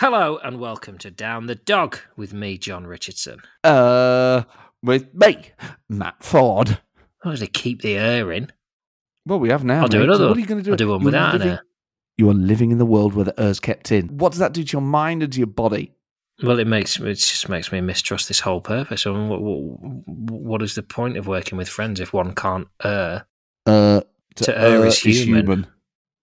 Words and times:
Hello 0.00 0.38
and 0.42 0.58
welcome 0.58 0.96
to 0.96 1.10
Down 1.10 1.44
the 1.44 1.54
Dog 1.54 1.98
with 2.16 2.32
me, 2.32 2.56
Jon 2.56 2.86
Richardson. 2.86 3.42
Uh, 3.62 4.44
with 4.82 5.12
me, 5.12 5.50
Matt 5.90 6.24
Ford. 6.24 6.78
Oh, 7.22 7.36
to 7.36 7.46
keep 7.46 7.82
the 7.82 7.98
air 7.98 8.32
in. 8.32 8.50
Well, 9.26 9.38
we 9.38 9.50
have 9.50 9.62
now. 9.62 9.82
I'll 9.82 9.88
do 9.88 9.98
mate. 9.98 10.04
another 10.04 10.24
So 10.24 10.28
what 10.28 10.38
are 10.38 10.40
you 10.40 10.46
going 10.46 10.62
to 10.62 10.64
do? 10.64 10.70
I'll 10.70 10.76
do 10.78 10.88
one 10.88 11.00
You 11.00 11.04
are 11.04 11.04
without 11.04 11.34
an 11.34 11.38
living- 11.40 11.52
air. 11.52 11.58
Er. 11.58 11.66
You 12.16 12.30
are 12.30 12.34
living 12.34 12.70
in 12.70 12.78
the 12.78 12.86
world 12.86 13.12
where 13.12 13.26
the 13.26 13.38
air's 13.38 13.60
kept 13.60 13.92
in. 13.92 14.08
What 14.16 14.32
does 14.32 14.38
that 14.38 14.54
do 14.54 14.64
to 14.64 14.72
your 14.72 14.80
mind 14.80 15.22
and 15.22 15.30
to 15.34 15.38
your 15.38 15.46
body? 15.46 15.92
Well, 16.42 16.58
it 16.58 16.66
makes 16.66 16.98
it 16.98 17.16
just 17.16 17.50
makes 17.50 17.70
me 17.70 17.82
mistrust 17.82 18.28
this 18.28 18.40
whole 18.40 18.62
purpose. 18.62 19.06
I 19.06 19.10
mean, 19.10 19.28
what, 19.28 19.42
what, 19.42 19.60
what 20.06 20.62
is 20.62 20.76
the 20.76 20.82
point 20.82 21.18
of 21.18 21.26
working 21.26 21.58
with 21.58 21.68
friends 21.68 22.00
if 22.00 22.14
one 22.14 22.34
can't 22.34 22.68
err? 22.82 23.26
Uh, 23.66 24.00
To 24.36 24.58
err 24.58 24.80
er 24.80 24.86
is 24.86 25.00
human. 25.00 25.66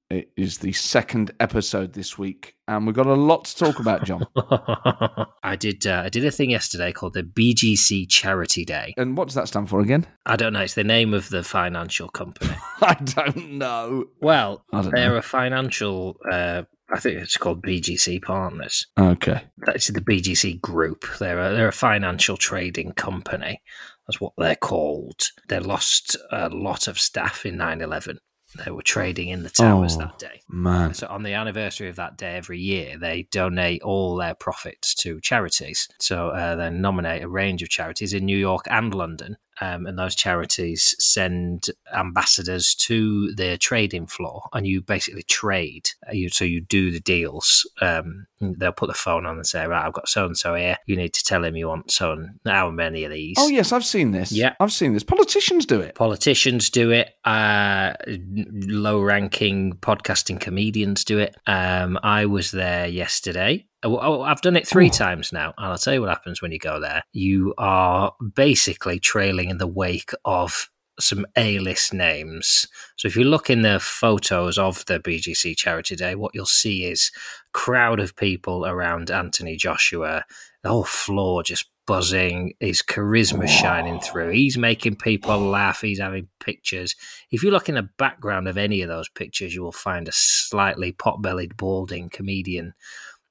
It 0.10 0.32
is 0.38 0.60
the 0.60 0.72
second 0.72 1.32
episode 1.42 1.92
this 1.92 2.18
week, 2.18 2.56
and 2.70 2.86
we've 2.86 2.96
got 2.96 3.08
a 3.08 3.14
lot 3.14 3.44
to 3.44 3.56
talk 3.58 3.80
about, 3.80 4.06
Jon. 4.06 4.26
I 5.44 5.58
did 5.58 5.86
uh, 5.86 6.04
I 6.06 6.10
did 6.10 6.24
a 6.24 6.32
thing 6.32 6.50
yesterday 6.50 6.94
called 6.94 7.14
the 7.14 7.24
BGC 7.24 8.08
Charity 8.10 8.64
Day. 8.64 8.94
and 8.96 9.18
what 9.18 9.28
does 9.28 9.36
that 9.36 9.50
stand 9.50 9.70
for 9.70 9.82
again? 9.82 10.08
I 10.26 10.38
don't 10.38 10.54
know. 10.54 10.62
It's 10.62 10.76
the 10.76 10.86
name 10.86 11.14
of 11.14 11.28
the 11.30 11.44
financial 11.44 12.08
company. 12.08 12.56
I 12.82 12.94
don't 13.04 13.52
know. 13.58 14.06
Well, 14.22 14.64
don't 14.72 14.92
they're 14.96 15.10
know. 15.10 15.16
a 15.18 15.22
financial. 15.22 16.16
Uh, 16.32 16.64
I 16.90 17.00
think 17.02 17.20
it's 17.20 17.36
called 17.36 17.62
BGC 17.62 18.22
Partners. 18.22 18.88
Okay. 18.98 19.42
That's 19.66 19.88
the 19.88 20.00
BGC 20.00 20.62
Group. 20.62 21.04
They're 21.20 21.38
a, 21.38 21.54
they're 21.54 21.68
a 21.68 21.74
financial 21.74 22.38
trading 22.38 22.94
company. 22.94 23.62
That's 24.08 24.22
what 24.22 24.32
they're 24.38 24.56
called. 24.56 25.22
They 25.50 25.60
lost 25.60 26.16
a 26.32 26.48
lot 26.48 26.88
of 26.88 26.98
staff 26.98 27.46
in 27.46 27.58
9 27.58 27.82
11. 27.82 28.20
They 28.66 28.72
were 28.72 28.82
trading 28.82 29.28
in 29.30 29.44
the 29.44 29.50
towers 29.50 29.96
Oh. 29.96 30.00
that 30.00 30.20
day. 30.20 30.42
Man. 30.48 30.94
So 30.94 31.08
on 31.08 31.24
the 31.24 31.34
anniversary 31.34 31.90
of 31.90 31.96
that 31.98 32.18
day 32.18 32.36
every 32.38 32.60
year, 32.60 32.98
they 32.98 33.24
donate 33.30 33.82
all 33.82 34.16
their 34.16 34.34
profits 34.36 34.94
to 34.96 35.20
charities. 35.22 35.90
So 36.00 36.30
uh, 36.30 36.56
they 36.56 36.70
nominate 36.70 37.24
a 37.24 37.28
range 37.30 37.62
of 37.62 37.70
charities 37.70 38.14
in 38.14 38.26
New 38.26 38.38
York 38.38 38.66
and 38.70 38.94
London, 38.94 39.38
um, 39.62 39.86
and 39.86 39.98
those 39.98 40.16
charities 40.16 40.96
send 41.00 41.68
ambassadors 41.96 42.76
to 42.76 43.34
their 43.34 43.58
trading 43.58 44.08
floor, 44.08 44.44
and 44.54 44.66
you 44.68 44.82
basically 44.82 45.24
trade. 45.24 45.90
Uh, 46.08 46.14
You 46.14 46.30
so 46.30 46.46
you 46.46 46.62
do 46.62 46.92
the 46.92 47.00
deals. 47.00 47.70
Um, 47.82 48.28
they'll 48.40 48.72
put 48.72 48.88
the 48.88 48.94
phone 48.94 49.26
on 49.26 49.38
and 49.38 49.48
say, 49.48 49.66
"Right, 49.66 49.86
I've 49.86 49.94
got 49.94 50.08
so 50.10 50.26
and 50.26 50.38
so 50.38 50.56
here. 50.56 50.78
You 50.86 50.96
need 50.96 51.14
to 51.14 51.24
tell 51.24 51.44
him 51.44 51.56
you 51.56 51.68
want 51.68 51.92
so 51.92 52.12
and 52.12 52.40
how 52.46 52.70
many 52.70 53.04
of 53.04 53.12
these." 53.12 53.36
Oh, 53.40 53.50
yes, 53.50 53.72
I've 53.72 53.86
seen 53.86 54.12
this. 54.12 54.32
Yeah. 54.32 54.54
I've 54.60 54.74
seen 54.74 54.94
this. 54.94 55.04
Politicians 55.04 55.66
do 55.66 55.82
it. 55.82 55.96
Politicians 55.96 56.70
do 56.70 56.92
it. 56.92 57.16
Uh, 57.26 57.94
low-ranking 58.08 59.74
podcasting 59.74 60.40
comedians 60.40 61.04
do 61.04 61.20
it. 61.20 61.36
Um, 61.48 62.00
I 62.04 62.26
was 62.26 62.52
there 62.52 62.88
yesterday. 62.88 63.66
Oh, 63.84 63.98
oh, 64.02 64.22
I've 64.24 64.42
done 64.42 64.58
it 64.58 64.68
three 64.68 64.88
Oh. 64.88 64.92
times 64.92 65.32
now, 65.32 65.54
and 65.58 65.68
I'll 65.68 65.78
tell 65.78 65.94
you 65.94 66.02
what 66.02 66.10
happens 66.10 66.42
when 66.42 66.52
you 66.52 66.60
go 66.60 66.80
there. 66.80 67.04
You 67.14 67.54
are 67.58 68.14
basically 68.36 69.00
trailing 69.00 69.50
in 69.50 69.58
the 69.60 69.68
wake 69.68 70.12
of 70.26 70.70
some 71.00 71.28
A-list 71.36 71.94
names. 71.94 72.66
So 72.96 73.08
if 73.08 73.16
you 73.16 73.24
look 73.24 73.52
in 73.52 73.62
the 73.62 73.80
photos 73.80 74.58
of 74.58 74.84
the 74.86 75.00
BGC 75.00 75.56
Charity 75.56 75.96
Day, 75.96 76.16
what 76.16 76.32
you'll 76.34 76.48
see 76.48 76.86
is 76.86 77.12
crowd 77.54 78.00
of 78.00 78.16
people 78.16 78.66
around 78.66 79.12
Anthony 79.12 79.58
Joshua. 79.58 80.26
The 80.64 80.70
whole 80.70 80.84
floor 80.84 81.44
just 81.44 81.70
buzzing. 81.86 82.54
His 82.60 82.82
charisma 82.82 83.48
shining 83.48 84.00
through. 84.00 84.32
He's 84.32 84.58
making 84.58 84.96
people 84.96 85.38
laugh. 85.40 85.82
He's 85.82 86.00
having 86.00 86.28
pictures. 86.40 86.96
If 87.32 87.44
you 87.44 87.52
look 87.52 87.70
in 87.70 87.76
the 87.76 87.90
background 87.98 88.48
of 88.48 88.58
any 88.58 88.82
of 88.82 88.90
those 88.90 89.08
pictures, 89.08 89.54
you 89.54 89.62
will 89.62 89.72
find 89.72 90.08
a 90.08 90.12
slightly 90.14 90.92
pot-bellied, 90.92 91.56
balding 91.58 92.10
comedian 92.10 92.74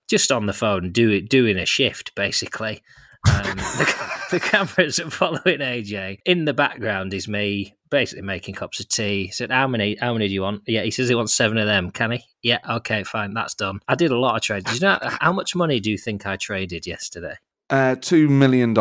just 0.08 0.30
on 0.30 0.46
the 0.46 0.52
phone, 0.52 0.92
do 0.92 1.10
it, 1.10 1.28
doing 1.28 1.56
a 1.56 1.66
shift 1.66 2.14
basically. 2.14 2.82
Um, 3.28 3.42
the, 3.56 4.10
the 4.32 4.40
cameras 4.40 5.00
are 5.00 5.10
following 5.10 5.58
AJ. 5.58 6.18
In 6.24 6.44
the 6.44 6.54
background 6.54 7.12
is 7.12 7.26
me, 7.26 7.74
basically 7.90 8.22
making 8.22 8.54
cups 8.54 8.80
of 8.80 8.88
tea. 8.88 9.26
He 9.26 9.32
said, 9.32 9.50
"How 9.50 9.66
many? 9.66 9.96
How 10.00 10.12
many 10.12 10.28
do 10.28 10.34
you 10.34 10.42
want?" 10.42 10.62
Yeah, 10.66 10.82
he 10.82 10.90
says 10.90 11.08
he 11.08 11.14
wants 11.14 11.34
seven 11.34 11.58
of 11.58 11.66
them. 11.66 11.90
Can 11.90 12.12
he? 12.12 12.24
Yeah, 12.42 12.58
okay, 12.68 13.02
fine, 13.02 13.34
that's 13.34 13.54
done. 13.54 13.80
I 13.88 13.94
did 13.94 14.12
a 14.12 14.18
lot 14.18 14.36
of 14.36 14.42
trades. 14.42 14.72
You 14.74 14.80
know 14.80 14.98
how 15.02 15.32
much 15.32 15.56
money 15.56 15.80
do 15.80 15.90
you 15.90 15.98
think 15.98 16.26
I 16.26 16.36
traded 16.36 16.86
yesterday? 16.86 17.34
Uh, 17.68 17.96
$2 17.96 18.28
million. 18.28 18.74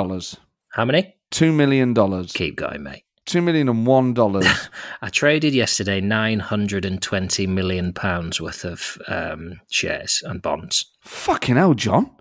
How 0.69 0.85
many? 0.85 1.15
million. 1.41 1.95
Keep 2.27 2.57
going, 2.57 2.83
mate. 2.83 3.03
Two 3.25 3.41
million 3.41 3.69
and 3.69 3.87
one 3.87 4.13
dollars. 4.13 4.45
I 5.01 5.09
traded 5.09 5.55
yesterday 5.55 5.99
nine 5.99 6.39
hundred 6.39 6.85
and 6.85 7.01
twenty 7.01 7.47
million 7.47 7.91
pounds 7.91 8.39
worth 8.39 8.63
of 8.63 8.99
um, 9.07 9.61
shares 9.67 10.21
and 10.23 10.43
bonds. 10.43 10.85
Fucking 11.05 11.55
hell, 11.55 11.73
Jon. 11.73 12.11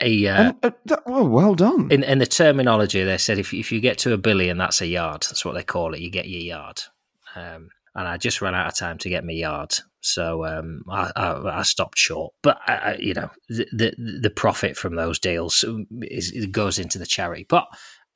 A, 0.00 0.26
uh, 0.26 0.34
And, 0.34 0.56
uh, 0.62 0.70
that- 0.86 1.06
well, 1.06 1.28
well 1.28 1.54
done. 1.54 1.88
in, 1.90 2.02
in 2.02 2.18
the 2.18 2.26
terminology, 2.26 3.02
they 3.04 3.18
said 3.18 3.38
if 3.38 3.54
if 3.54 3.70
you 3.70 3.80
get 3.80 3.98
to 3.98 4.12
a 4.12 4.18
billion, 4.18 4.58
that's 4.58 4.80
a 4.80 4.86
yard. 4.86 5.22
That's 5.22 5.44
what 5.44 5.54
they 5.54 5.62
call 5.62 5.94
it. 5.94 6.00
You 6.00 6.10
get 6.10 6.28
your 6.28 6.40
yard. 6.42 6.82
Um, 7.36 7.70
and 7.94 8.08
I 8.08 8.16
just 8.16 8.40
ran 8.42 8.54
out 8.54 8.68
of 8.68 8.76
time 8.76 8.98
to 8.98 9.08
get 9.10 9.24
my 9.24 9.32
yard, 9.32 9.74
so 10.00 10.44
um, 10.46 10.82
I, 10.90 11.12
I, 11.14 11.58
I 11.58 11.62
stopped 11.62 11.98
short. 11.98 12.32
But 12.42 12.58
I, 12.66 12.96
you 12.98 13.12
know, 13.14 13.30
the, 13.48 13.66
the 13.72 14.18
the 14.22 14.30
profit 14.30 14.76
from 14.78 14.96
those 14.96 15.18
deals 15.18 15.62
is 16.00 16.32
it 16.32 16.52
goes 16.52 16.78
into 16.78 16.98
the 16.98 17.06
charity. 17.06 17.44
But 17.48 17.66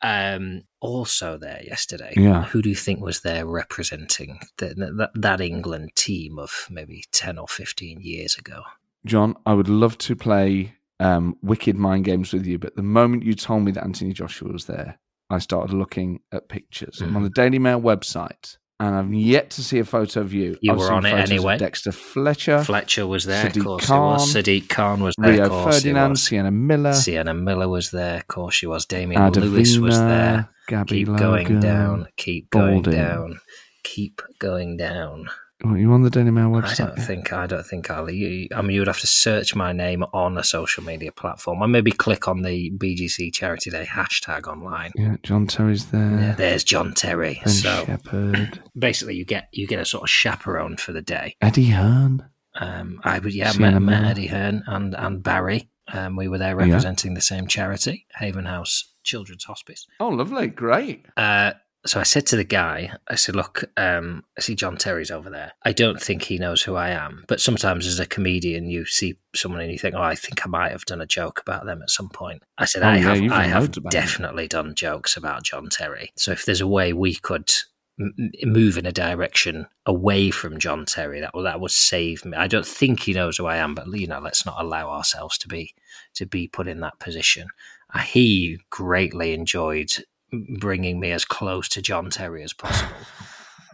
um, 0.03 0.63
also 0.81 1.37
there 1.39 1.61
yesterday, 1.63 2.15
Yeah. 2.17 2.45
who 2.45 2.63
do 2.63 2.71
you 2.71 2.75
think 2.75 3.01
was 3.01 3.21
there 3.21 3.47
representing 3.47 4.41
the, 4.57 4.75
that, 4.99 5.11
that 5.15 5.41
England 5.43 5.91
team 5.95 6.39
of 6.39 6.67
maybe 6.71 7.05
ten 7.13 7.39
or 7.39 7.47
fifteen 7.47 8.01
years 8.01 8.35
ago? 8.37 8.63
Jon, 9.07 9.37
I 9.47 9.55
would 9.55 9.69
love 9.69 9.97
to 9.99 10.15
play 10.17 10.75
um, 11.01 11.37
wicked 11.43 11.77
mind 11.77 12.05
games 12.05 12.33
with 12.33 12.47
you, 12.47 12.59
but 12.59 12.77
the 12.77 12.83
moment 12.83 13.25
you 13.25 13.35
told 13.35 13.63
me 13.65 13.73
that 13.73 13.85
Anthony 13.85 14.13
Joshua 14.13 14.53
was 14.53 14.67
there, 14.67 14.99
I 15.31 15.39
started 15.39 15.75
looking 15.75 16.21
at 16.33 16.49
pictures. 16.49 17.01
I'm 17.01 17.17
on 17.17 17.23
Mm. 17.23 17.27
the 17.27 17.31
Daily 17.31 17.59
Mail 17.59 17.81
website, 17.81 18.57
and 18.81 18.95
I've 18.95 19.13
yet 19.13 19.51
to 19.51 19.63
see 19.63 19.79
a 19.79 19.85
photo 19.85 20.21
of 20.21 20.33
you. 20.33 20.57
You 20.61 20.73
I've 20.73 20.79
were 20.79 20.93
on 20.93 21.05
it 21.07 21.13
anyway. 21.15 21.59
Dexter 21.59 21.93
Fletcher, 21.93 22.63
Fletcher 22.63 23.07
was 23.07 23.25
there, 23.25 23.45
Sadiq 23.47 23.57
of 23.59 23.65
course. 23.65 23.87
He 23.89 23.93
was. 23.93 24.33
Khan, 24.33 24.43
Sadiq 24.43 24.69
Khan 24.69 25.01
was 25.03 25.15
there, 25.19 25.31
Rio 25.33 25.45
of 25.45 25.51
course. 25.51 25.77
Ferdinand. 25.77 26.17
Sienna 26.17 26.51
Miller, 26.51 26.93
Sienna 26.95 27.35
Miller 27.35 27.69
was 27.69 27.91
there, 27.91 28.17
of 28.19 28.27
course. 28.29 28.55
She 28.55 28.67
was. 28.67 28.87
Damian 28.87 29.31
Lewis 29.33 29.77
was 29.79 29.99
there. 29.99 30.49
Gabby 30.69 30.89
Keep 31.05 31.09
Logan. 31.09 31.19
going 31.19 31.61
down. 31.61 32.07
Keep 32.17 32.51
going 32.51 32.83
down. 32.83 33.41
Keep 33.85 34.21
going 34.39 34.77
down. 34.77 35.29
Oh, 35.65 35.75
you 35.75 35.91
on 35.93 36.03
the 36.03 36.11
Daily 36.11 36.31
Mail 36.31 36.51
website? 36.51 36.81
I 36.81 36.87
don't 36.89 36.99
think. 36.99 37.33
I 37.33 37.47
don't 37.47 37.65
think 37.67 37.91
I'll. 37.91 38.11
You, 38.11 38.47
I 38.55 38.61
mean, 38.61 38.73
you 38.73 38.81
would 38.81 38.89
have 38.89 39.01
to 39.01 39.07
search 39.07 39.55
my 39.55 39.73
name 39.73 40.05
on 40.13 40.37
a 40.37 40.45
social 40.45 40.85
media 40.85 41.13
platform, 41.13 41.63
or 41.63 41.67
maybe 41.69 41.91
click 41.93 42.29
on 42.29 42.43
the 42.43 42.71
BGC 42.77 43.33
Charity 43.33 43.71
Day 43.71 43.87
hashtag 43.91 44.47
online. 44.47 44.93
Yeah, 44.97 45.17
John 45.23 45.47
Terry's 45.47 45.87
there. 45.87 46.11
Yeah, 46.21 46.35
there's 46.35 46.63
John 46.63 46.93
Terry. 46.93 47.41
Ben 47.43 47.53
so 47.55 47.85
Shepherd, 47.87 48.63
basically, 48.79 49.15
you 49.17 49.25
get 49.25 49.49
you 49.53 49.67
get 49.67 49.81
a 49.81 49.87
sort 49.87 50.03
of 50.03 50.11
chaperone 50.11 50.77
for 50.77 50.93
the 50.93 51.03
day. 51.03 51.37
Eddie 51.41 51.71
Hearn. 51.71 52.29
Um, 52.59 53.01
I 53.05 53.19
would 53.19 53.35
yeah 53.35 53.53
met, 53.59 53.79
met 53.81 54.05
Eddie 54.05 54.27
Hearn 54.27 54.63
and 54.67 54.95
and 54.95 55.23
Barry. 55.23 55.71
Um, 55.89 56.17
we 56.17 56.29
were 56.29 56.39
there 56.39 56.59
Yeah. 56.61 56.67
representing 56.67 57.15
the 57.15 57.21
same 57.21 57.47
charity, 57.47 58.07
Haven 58.17 58.45
House 58.45 58.93
Children's 59.05 59.45
Hospice. 59.45 59.87
Oh, 60.01 60.09
lovely, 60.09 60.49
great. 60.49 61.07
Uh, 61.17 61.53
so 61.87 62.01
I 62.01 62.03
said 62.03 62.27
to 62.27 62.37
the 62.37 62.45
guy, 62.45 62.93
I 63.09 63.15
said, 63.15 63.37
"Look, 63.37 63.65
um, 63.77 64.25
I 64.37 64.41
see 64.41 64.55
John 64.55 64.77
Terry's 64.77 65.11
over 65.11 65.31
there. 65.31 65.53
I 65.65 65.73
don't 65.73 66.01
think 66.01 66.23
he 66.25 66.39
knows 66.39 66.63
who 66.63 66.75
I 66.75 66.91
am. 66.91 67.25
But 67.29 67.41
sometimes, 67.41 67.87
as 67.87 67.99
a 67.99 68.07
comedian, 68.07 68.69
you 68.69 68.85
see 68.87 69.17
someone 69.35 69.61
and 69.61 69.73
you 69.73 69.79
think, 69.79 69.95
oh, 69.95 70.03
I 70.03 70.15
think 70.15 70.45
I 70.45 70.49
might 70.49 70.73
have 70.73 70.85
done 70.85 71.01
a 71.01 71.07
joke 71.07 71.41
about 71.41 71.65
them 71.67 71.83
at 71.83 71.91
some 71.91 72.09
point. 72.09 72.43
I 72.59 72.65
said, 72.65 72.83
Oh, 72.83 72.89
I 72.89 72.97
yeah, 72.97 73.15
have, 73.15 73.33
I 73.33 73.43
have 73.45 73.65
about 73.65 73.77
him. 73.77 74.01
definitely 74.01 74.49
done 74.49 74.75
jokes 74.75 75.17
about 75.17 75.45
John 75.45 75.69
Terry. 75.69 76.13
So 76.17 76.33
if 76.33 76.45
there's 76.45 76.61
a 76.61 76.67
way 76.69 76.93
we 76.93 77.15
could." 77.15 77.51
m- 77.99 78.13
Move 78.45 78.77
in 78.77 78.85
a 78.85 78.93
direction 78.93 79.67
away 79.87 80.31
from 80.31 80.59
John 80.59 80.85
Terry. 80.85 81.21
That 81.21 81.31
that 81.43 81.61
would 81.61 81.71
save 81.71 82.25
me. 82.27 82.37
I 82.37 82.47
don't 82.47 82.67
think 82.67 83.01
he 83.01 83.15
knows 83.15 83.39
who 83.39 83.47
I 83.47 83.57
am, 83.57 83.75
but 83.75 83.87
you 83.89 84.07
know, 84.07 84.21
let's 84.21 84.45
not 84.45 84.57
allow 84.59 84.91
ourselves 84.91 85.39
to 85.39 85.49
be 85.49 85.75
to 86.15 86.27
be 86.27 86.47
put 86.47 86.69
in 86.69 86.81
that 86.81 86.99
position. 86.99 87.49
Uh, 87.95 88.01
He 88.01 88.59
greatly 88.71 89.33
enjoyed 89.33 89.93
bringing 90.33 91.01
me 91.01 91.13
as 91.13 91.25
close 91.25 91.69
to 91.71 91.83
John 91.83 92.11
Terry 92.11 92.43
as 92.43 92.53
possible. 92.53 92.95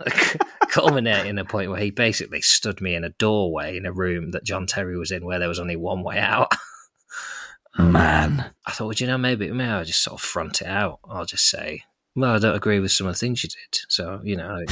Culminating 0.69 1.31
in 1.31 1.39
a 1.39 1.45
point 1.45 1.71
where 1.71 1.81
he 1.81 1.91
basically 1.91 2.41
stood 2.41 2.81
me 2.81 2.95
in 2.95 3.05
a 3.05 3.11
doorway 3.11 3.77
in 3.77 3.87
a 3.87 3.93
room 3.93 4.31
that 4.33 4.45
John 4.45 4.67
Terry 4.67 4.97
was 4.97 5.11
in, 5.11 5.25
where 5.25 5.39
there 5.39 5.49
was 5.49 5.61
only 5.61 5.77
one 5.77 6.03
way 6.03 6.19
out. 6.19 6.53
Man. 7.79 8.53
I 8.67 8.73
thought, 8.73 8.87
well, 8.87 8.95
you 8.95 9.07
know, 9.07 9.19
maybe 9.19 9.51
maybe 9.51 9.71
I'll 9.71 9.85
just 9.85 10.03
sort 10.03 10.21
of 10.21 10.25
front 10.25 10.61
it 10.61 10.67
out. 10.67 11.01
I'll 11.09 11.25
just 11.25 11.49
say, 11.49 11.83
well, 12.15 12.35
I 12.35 12.39
don't 12.39 12.55
agree 12.55 12.81
with 12.81 12.93
some 12.93 13.07
of 13.07 13.15
the 13.15 13.19
things 13.19 13.43
you 13.43 13.49
did. 13.49 13.81
So 13.89 14.21
you 14.23 14.37
know, 14.37 14.65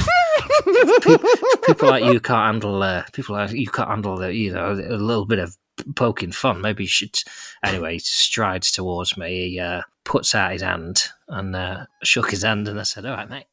people, 1.01 1.29
people 1.65 1.89
like 1.89 2.03
you 2.03 2.19
can't 2.19 2.53
handle. 2.53 2.81
Uh, 2.81 3.03
people 3.13 3.35
like 3.35 3.51
you 3.51 3.67
can't 3.67 3.89
handle 3.89 4.17
the, 4.17 4.33
you 4.33 4.53
know, 4.53 4.71
a 4.71 4.97
little 4.97 5.25
bit 5.25 5.39
of 5.39 5.57
poking 5.95 6.31
fun. 6.31 6.61
Maybe 6.61 6.83
you 6.83 6.89
should. 6.89 7.17
Anyway, 7.63 7.93
he 7.93 7.99
strides 7.99 8.71
towards 8.71 9.17
me. 9.17 9.49
He 9.49 9.59
uh, 9.59 9.81
puts 10.03 10.33
out 10.35 10.51
his 10.53 10.61
hand 10.61 11.03
and 11.27 11.55
uh, 11.55 11.85
shook 12.03 12.31
his 12.31 12.43
hand, 12.43 12.67
and 12.67 12.79
I 12.79 12.83
said, 12.83 13.05
"All 13.05 13.15
right, 13.15 13.29
mate." 13.29 13.45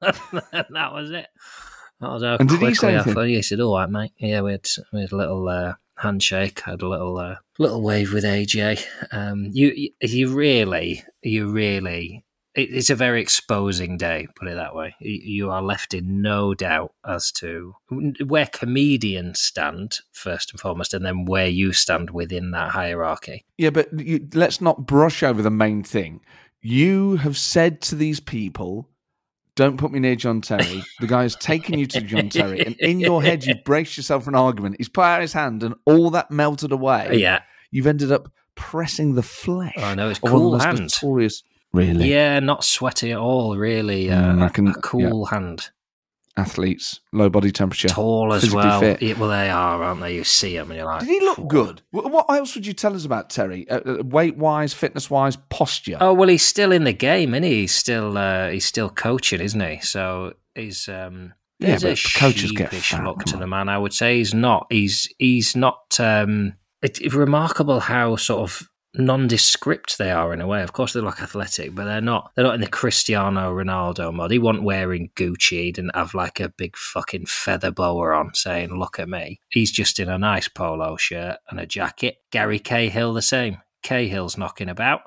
and 0.00 0.16
that 0.70 0.92
was 0.92 1.10
it. 1.10 1.26
That 2.00 2.10
was 2.10 2.22
how 2.22 2.36
And 2.38 2.48
did 2.48 2.60
he 2.60 2.74
say 2.74 2.88
I 2.90 2.94
anything? 2.94 3.14
thought. 3.14 3.26
He 3.26 3.42
said, 3.42 3.60
"All 3.60 3.76
right, 3.76 3.90
mate." 3.90 4.12
Yeah, 4.18 4.40
we 4.42 4.52
had 4.52 4.66
we 4.92 5.00
had 5.02 5.12
a 5.12 5.16
little 5.16 5.48
uh, 5.48 5.74
handshake. 5.96 6.60
Had 6.60 6.82
a 6.82 6.88
little 6.88 7.18
uh, 7.18 7.36
little 7.58 7.82
wave 7.82 8.12
with 8.12 8.24
AJ. 8.24 8.84
Um, 9.12 9.50
you 9.52 9.90
you 10.00 10.34
really 10.34 11.02
you 11.22 11.50
really. 11.50 12.24
It- 12.58 12.74
It's 12.74 12.90
a 12.90 12.94
very 12.94 13.20
exposing 13.20 13.96
day, 13.96 14.26
put 14.36 14.48
it 14.48 14.54
that 14.56 14.74
way. 14.74 14.94
You 15.00 15.50
are 15.50 15.62
left 15.62 15.94
in 15.94 16.20
no 16.22 16.54
doubt 16.54 16.92
as 17.06 17.30
to 17.32 17.74
where 18.26 18.46
comedians 18.46 19.40
stand, 19.40 20.00
first 20.12 20.50
and 20.52 20.60
foremost, 20.60 20.94
and 20.94 21.04
then 21.04 21.24
where 21.24 21.48
you 21.48 21.72
stand 21.72 22.10
within 22.10 22.50
that 22.52 22.70
hierarchy. 22.72 23.44
Yeah, 23.56 23.70
but 23.70 23.88
you, 23.98 24.26
let's 24.34 24.60
not 24.60 24.86
brush 24.86 25.22
over 25.22 25.42
the 25.42 25.50
main 25.50 25.82
thing. 25.82 26.20
You 26.60 27.16
have 27.16 27.36
said 27.36 27.80
to 27.82 27.94
these 27.94 28.18
people, 28.20 28.88
"Don't 29.54 29.76
put 29.76 29.92
me 29.92 30.00
near 30.00 30.16
John 30.16 30.40
Terry." 30.40 30.82
The 31.00 31.06
guy 31.06 31.22
has 31.22 31.36
taken 31.36 31.78
you 31.78 31.86
to 31.86 32.00
John 32.00 32.28
Terry, 32.28 32.60
and 32.66 32.74
in 32.80 32.98
your 33.00 33.22
head, 33.22 33.44
you've 33.44 33.64
braced 33.64 33.96
yourself 33.96 34.24
for 34.24 34.30
an 34.30 34.36
argument. 34.36 34.76
He's 34.78 34.88
put 34.88 35.02
out 35.04 35.20
his 35.20 35.32
hand, 35.32 35.62
and 35.62 35.74
all 35.84 36.10
that 36.10 36.30
melted 36.30 36.72
away. 36.72 37.18
Yeah, 37.20 37.40
You've 37.70 37.86
ended 37.86 38.10
up 38.10 38.32
pressing 38.54 39.14
the 39.14 39.22
flesh. 39.22 39.74
Oh, 39.76 39.82
I 39.84 39.94
know, 39.94 40.10
it's 40.10 40.18
of 40.18 40.24
one 40.24 40.32
of 40.32 40.38
cool 40.40 40.58
hand. 40.58 40.80
Notorious, 40.80 41.42
really, 41.78 42.10
yeah, 42.10 42.40
not 42.40 42.64
sweaty 42.64 43.12
at 43.12 43.18
all. 43.18 43.56
Really, 43.56 44.10
uh, 44.10 44.32
Mm, 44.34 44.42
I 44.42 44.48
can- 44.48 44.68
a 44.68 44.74
cool 44.74 45.26
hand. 45.26 45.70
athletes, 46.36 47.00
low 47.12 47.28
body 47.28 47.50
temperature. 47.50 47.88
tall 47.88 48.32
as 48.32 48.52
well. 48.54 48.80
Well, 48.80 49.28
they 49.28 49.50
are, 49.50 49.82
aren't 49.82 50.00
they? 50.00 50.14
You 50.14 50.22
see 50.24 50.56
them, 50.56 50.70
and 50.70 50.78
you're 50.78 50.86
like, 50.86 51.00
Did 51.00 51.08
he 51.08 51.20
look 51.20 51.48
good? 51.48 51.82
What 51.90 52.26
else 52.30 52.54
would 52.54 52.64
you 52.66 52.72
tell 52.74 52.94
us 52.94 53.04
about 53.04 53.28
Terry? 53.30 53.68
Uh, 53.68 53.80
uh, 53.80 54.02
weight 54.04 54.36
wise, 54.36 54.72
fitness 54.72 55.10
wise, 55.10 55.36
posture. 55.50 55.98
Oh 56.00 56.12
well, 56.12 56.28
he's 56.28 56.46
still 56.46 56.70
in 56.70 56.84
the 56.84 56.92
game, 56.92 57.34
isn't 57.34 57.42
he? 57.42 57.62
He's 57.62 57.74
still 57.74 58.16
uh, 58.16 58.50
he's 58.50 58.64
still 58.66 58.88
coaching, 58.88 59.40
isn't 59.40 59.60
he? 59.60 59.80
So 59.80 60.34
he's 60.54 60.88
um, 60.88 61.32
Yeah, 61.58 61.76
there's 61.76 61.84
a 61.84 61.90
but 61.90 62.14
coaches 62.20 62.52
get 62.52 62.72
fat, 62.72 63.02
look 63.04 63.24
to 63.24 63.34
on. 63.34 63.40
the 63.40 63.46
man. 63.48 63.68
I 63.68 63.78
would 63.78 63.92
say 63.92 64.18
he's 64.18 64.32
not. 64.34 64.66
He's 64.70 65.08
he's 65.18 65.56
not. 65.56 65.98
Um, 65.98 66.54
it, 66.82 67.00
it's 67.00 67.14
remarkable 67.14 67.80
how 67.80 68.14
sort 68.14 68.42
of 68.42 68.68
nondescript 68.98 69.96
they 69.96 70.10
are 70.10 70.32
in 70.34 70.40
a 70.40 70.46
way. 70.46 70.62
Of 70.62 70.72
course, 70.72 70.92
they 70.92 71.00
look 71.00 71.22
athletic, 71.22 71.74
but 71.74 71.84
they're 71.84 72.00
not. 72.00 72.32
They're 72.34 72.44
not 72.44 72.56
in 72.56 72.60
the 72.60 72.66
Cristiano 72.68 73.54
Ronaldo 73.54 74.12
mode. 74.12 74.30
He 74.30 74.38
wasn't 74.38 74.64
wearing 74.64 75.10
Gucci. 75.16 75.62
He 75.64 75.72
didn't 75.72 75.96
have 75.96 76.14
like 76.14 76.40
a 76.40 76.48
big 76.48 76.76
fucking 76.76 77.26
feather 77.26 77.70
boa 77.70 78.14
on, 78.16 78.34
saying 78.34 78.78
"Look 78.78 78.98
at 78.98 79.08
me." 79.08 79.40
He's 79.48 79.70
just 79.70 79.98
in 79.98 80.08
a 80.08 80.18
nice 80.18 80.48
polo 80.48 80.96
shirt 80.96 81.38
and 81.48 81.58
a 81.60 81.66
jacket. 81.66 82.16
Gary 82.30 82.58
Cahill 82.58 83.14
the 83.14 83.22
same. 83.22 83.58
Cahill's 83.82 84.36
knocking 84.36 84.68
about. 84.68 85.02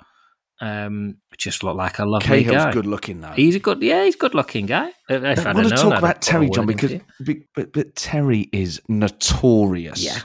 Um, 0.64 1.18
just 1.40 1.64
look 1.64 1.76
like 1.76 1.98
a 1.98 2.06
lovely 2.06 2.44
Cahill's 2.44 2.66
guy. 2.66 2.72
good 2.72 2.86
looking 2.86 3.20
though. 3.20 3.32
He's 3.32 3.56
a 3.56 3.60
good, 3.60 3.82
yeah, 3.82 4.04
he's 4.06 4.14
a 4.14 4.18
good 4.20 4.36
looking 4.36 4.68
guy. 4.68 4.92
If 5.10 5.46
I 5.46 5.54
want 5.54 5.70
to 5.70 5.76
talk 5.76 5.98
about 5.98 6.22
Terry, 6.22 6.52
Jon, 6.52 6.68
because 6.68 6.94
be- 7.24 7.46
but, 7.56 7.74
but 7.74 7.96
Terry 7.96 8.48
is 8.54 8.80
notorious. 8.88 10.04
yeah, 10.04 10.20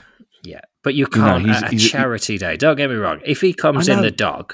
but 0.87 0.95
you 0.95 1.05
can't 1.05 1.45
he's- 1.45 1.63
at 1.63 1.67
a 1.67 1.71
he's- 1.75 1.89
charity 1.91 2.37
day. 2.37 2.55
Don't 2.55 2.77
get 2.77 2.89
me 2.89 2.95
wrong. 2.95 3.19
If 3.25 3.41
he 3.41 3.53
comes 3.53 3.89
in 3.89 4.01
the 4.01 4.09
dog, 4.09 4.53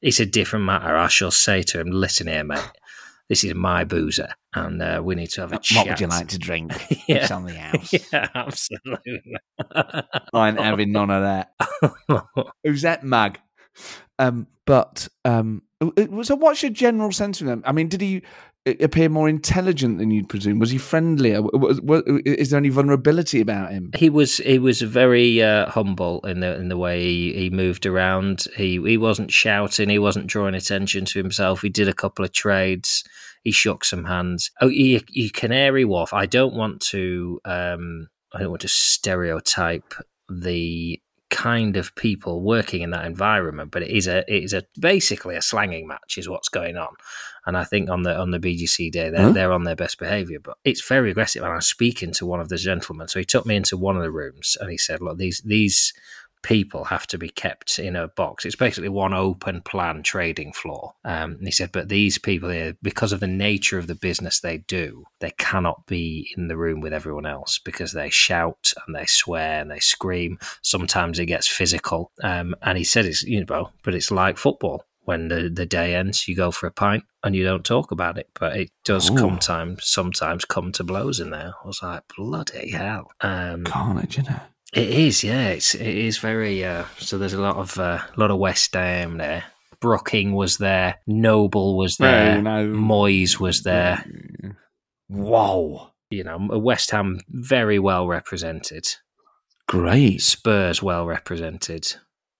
it's 0.00 0.20
a 0.20 0.26
different 0.26 0.64
matter. 0.64 0.96
I 0.96 1.08
shall 1.08 1.32
say 1.32 1.62
to 1.62 1.80
him, 1.80 1.90
"Listen 1.90 2.28
here, 2.28 2.44
mate. 2.44 2.60
This 3.28 3.42
is 3.42 3.54
my 3.56 3.82
boozer, 3.82 4.28
and 4.54 4.80
uh, 4.80 5.00
we 5.02 5.16
need 5.16 5.30
to 5.30 5.40
have 5.40 5.52
a 5.52 5.58
chat." 5.58 5.78
What 5.78 5.88
would 5.88 6.00
you 6.00 6.06
like 6.06 6.28
to 6.28 6.38
drink? 6.38 6.70
Yeah. 7.08 7.16
It's 7.16 7.30
on 7.32 7.44
the 7.44 7.54
house. 7.66 7.92
yeah, 8.12 8.28
absolutely. 8.36 9.34
I 10.32 10.48
ain't 10.48 10.60
having 10.60 10.92
none 10.92 11.10
of 11.10 11.22
that. 11.22 11.52
Who's 12.62 12.82
that 12.82 13.02
mug? 13.02 13.38
Um, 14.20 14.46
but 14.64 15.08
um, 15.24 15.62
it- 15.96 16.26
so 16.26 16.36
what's 16.36 16.62
your 16.62 16.70
general 16.70 17.10
sense 17.10 17.40
of 17.40 17.48
him? 17.48 17.62
I 17.66 17.72
mean, 17.72 17.88
did 17.88 18.00
he 18.00 18.22
appear 18.66 19.08
more 19.08 19.28
intelligent 19.28 19.98
than 19.98 20.10
you'd 20.10 20.28
presume? 20.28 20.58
Was 20.58 20.70
he 20.70 20.78
friendlier? 20.78 21.42
Was, 21.42 21.80
was, 21.80 22.02
is 22.24 22.50
there 22.50 22.58
any 22.58 22.70
vulnerability 22.70 23.40
about 23.40 23.72
him? 23.72 23.90
He 23.96 24.08
was 24.10 24.38
he 24.38 24.58
was 24.58 24.80
very 24.82 25.42
uh, 25.42 25.68
humble 25.70 26.20
in 26.20 26.40
the 26.40 26.54
in 26.56 26.68
the 26.68 26.78
way 26.78 27.02
he, 27.02 27.32
he 27.34 27.50
moved 27.50 27.86
around. 27.86 28.46
He 28.56 28.80
he 28.82 28.96
wasn't 28.96 29.32
shouting. 29.32 29.88
He 29.88 29.98
wasn't 29.98 30.26
drawing 30.26 30.54
attention 30.54 31.04
to 31.06 31.18
himself. 31.18 31.62
He 31.62 31.68
did 31.68 31.88
a 31.88 31.94
couple 31.94 32.24
of 32.24 32.32
trades. 32.32 33.04
He 33.42 33.52
shook 33.52 33.84
some 33.84 34.04
hands. 34.04 34.50
Oh, 34.60 34.68
you, 34.68 35.00
Canary 35.32 35.84
Wharf. 35.84 36.14
I 36.14 36.26
don't 36.26 36.54
want 36.54 36.80
to. 36.88 37.40
Um, 37.44 38.08
I 38.32 38.40
don't 38.40 38.50
want 38.50 38.62
to 38.62 38.68
stereotype 38.68 39.94
the 40.28 41.00
kind 41.34 41.76
of 41.76 41.94
people 41.96 42.40
working 42.40 42.82
in 42.82 42.90
that 42.90 43.04
environment, 43.04 43.72
but 43.72 43.82
it 43.82 43.90
is 43.90 44.06
a 44.06 44.18
it 44.32 44.44
is 44.44 44.52
a 44.52 44.62
basically 44.78 45.34
a 45.34 45.42
slanging 45.42 45.88
match 45.88 46.16
is 46.16 46.28
what's 46.28 46.48
going 46.48 46.76
on. 46.76 46.94
And 47.44 47.56
I 47.56 47.64
think 47.64 47.90
on 47.90 48.04
the 48.04 48.16
on 48.16 48.30
the 48.30 48.38
BGC 48.38 48.92
day 48.92 49.10
they're 49.10 49.22
Huh? 49.22 49.32
they're 49.32 49.52
on 49.52 49.64
their 49.64 49.74
best 49.74 49.98
behaviour, 49.98 50.38
but 50.38 50.56
it's 50.64 50.86
very 50.86 51.10
aggressive. 51.10 51.42
And 51.42 51.52
I 51.52 51.56
was 51.56 51.66
speaking 51.66 52.12
to 52.12 52.24
one 52.24 52.40
of 52.40 52.48
the 52.48 52.56
gentlemen, 52.56 53.08
so 53.08 53.18
he 53.18 53.24
took 53.24 53.46
me 53.46 53.56
into 53.56 53.76
one 53.76 53.96
of 53.96 54.02
the 54.02 54.12
rooms 54.12 54.56
and 54.60 54.70
he 54.70 54.78
said, 54.78 55.00
"Look, 55.00 55.18
these 55.18 55.42
these 55.44 55.92
people 56.44 56.84
have 56.84 57.06
to 57.08 57.18
be 57.18 57.28
kept 57.28 57.80
in 57.80 57.96
a 57.96 58.06
box. 58.06 58.44
It's 58.44 58.54
basically 58.54 58.90
one 58.90 59.12
open 59.12 59.62
plan 59.62 60.04
trading 60.04 60.52
floor." 60.52 60.94
Um, 61.04 61.32
and 61.32 61.46
he 61.46 61.50
said, 61.50 61.72
"But 61.72 61.88
these 61.88 62.18
people 62.18 62.50
here, 62.50 62.76
because 62.82 63.12
of 63.12 63.18
the 63.18 63.26
nature 63.26 63.78
of 63.78 63.88
the 63.88 63.96
business 63.96 64.38
they 64.38 64.58
do, 64.58 65.04
they 65.20 65.32
cannot 65.38 65.86
be 65.86 66.32
in 66.36 66.48
the 66.48 66.56
room 66.56 66.80
with 66.80 66.92
everyone 66.92 67.26
else 67.26 67.58
because 67.58 67.92
they 67.92 68.10
shout 68.10 68.72
and 68.86 68.94
they 68.94 69.06
swear 69.06 69.60
and 69.60 69.70
they 69.70 69.80
scream. 69.80 70.38
Sometimes 70.62 71.18
it 71.18 71.26
gets 71.26 71.48
physical." 71.48 72.12
Um, 72.22 72.54
and 72.62 72.78
he 72.78 72.84
said, 72.84 73.06
"It's 73.06 73.24
you 73.24 73.44
know, 73.44 73.70
but 73.82 73.94
it's 73.94 74.10
like 74.10 74.38
football." 74.38 74.84
When 75.06 75.28
the, 75.28 75.50
the 75.50 75.66
day 75.66 75.94
ends, 75.94 76.26
you 76.26 76.34
go 76.34 76.50
for 76.50 76.66
a 76.66 76.70
pint 76.70 77.04
and 77.22 77.36
you 77.36 77.44
don't 77.44 77.62
talk 77.62 77.90
about 77.90 78.16
it. 78.16 78.30
But 78.40 78.56
it 78.56 78.70
does 78.86 79.10
Ooh. 79.10 79.16
come 79.16 79.38
time, 79.38 79.76
sometimes 79.80 80.46
come 80.46 80.72
to 80.72 80.82
blows 80.82 81.20
in 81.20 81.28
there. 81.28 81.52
I 81.62 81.66
was 81.66 81.82
like, 81.82 82.04
bloody 82.16 82.70
hell. 82.70 83.10
Um, 83.20 83.64
Carnage, 83.64 84.16
you 84.16 84.22
know. 84.22 84.40
It 84.74 84.90
is, 84.90 85.24
yeah. 85.24 85.48
It's 85.48 85.74
it 85.74 85.86
is 85.86 86.18
very. 86.18 86.64
Uh, 86.64 86.84
so 86.98 87.18
there's 87.18 87.32
a 87.32 87.40
lot 87.40 87.56
of 87.56 87.78
uh, 87.78 88.00
lot 88.16 88.30
of 88.30 88.38
West 88.38 88.74
Ham 88.74 89.18
there. 89.18 89.44
Brooking 89.80 90.34
was 90.34 90.58
there. 90.58 90.96
Noble 91.06 91.76
was 91.76 91.96
there. 91.96 92.40
no. 92.40 92.66
Moyes 92.66 93.38
was 93.38 93.62
there. 93.62 94.04
Whoa. 95.08 95.90
You 96.10 96.24
know, 96.24 96.38
West 96.38 96.90
Ham 96.90 97.20
very 97.28 97.78
well 97.78 98.06
represented. 98.06 98.86
Great. 99.66 100.22
Spurs 100.22 100.82
well 100.82 101.06
represented. 101.06 101.94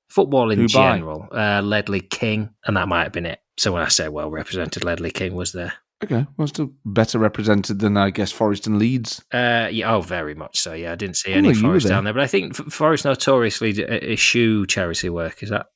Football 0.08 0.50
in 0.50 0.60
Who 0.60 0.68
general. 0.68 1.28
Uh, 1.32 1.60
Ledley 1.62 2.00
King, 2.00 2.50
and 2.66 2.76
that 2.76 2.88
might 2.88 3.04
have 3.04 3.12
been 3.12 3.26
it. 3.26 3.40
So 3.58 3.72
when 3.72 3.82
I 3.82 3.88
say 3.88 4.08
well 4.08 4.30
represented, 4.30 4.84
Ledley 4.84 5.10
King 5.10 5.34
was 5.34 5.52
there. 5.52 5.74
Okay. 6.04 6.26
Well, 6.36 6.48
still 6.48 6.72
better 6.84 7.18
represented 7.18 7.80
than, 7.80 7.96
I 7.96 8.10
guess, 8.10 8.32
Forest 8.32 8.66
and 8.66 8.78
Leeds. 8.78 9.24
Uh, 9.32 9.68
yeah, 9.70 9.92
oh, 9.94 10.00
very 10.00 10.34
much 10.34 10.58
so. 10.58 10.72
Yeah, 10.72 10.92
I 10.92 10.94
didn't 10.94 11.16
see 11.16 11.34
Oh, 11.34 11.38
any 11.38 11.48
were 11.48 11.54
Forest 11.54 11.88
down 11.88 12.04
there, 12.04 12.12
but 12.12 12.22
I 12.22 12.26
think 12.26 12.54
Forest 12.56 13.04
notoriously 13.04 13.72
d- 13.72 13.84
uh, 13.84 13.94
eschew 13.94 14.66
charity 14.66 15.08
work. 15.10 15.42
Is 15.42 15.50
that? 15.50 15.66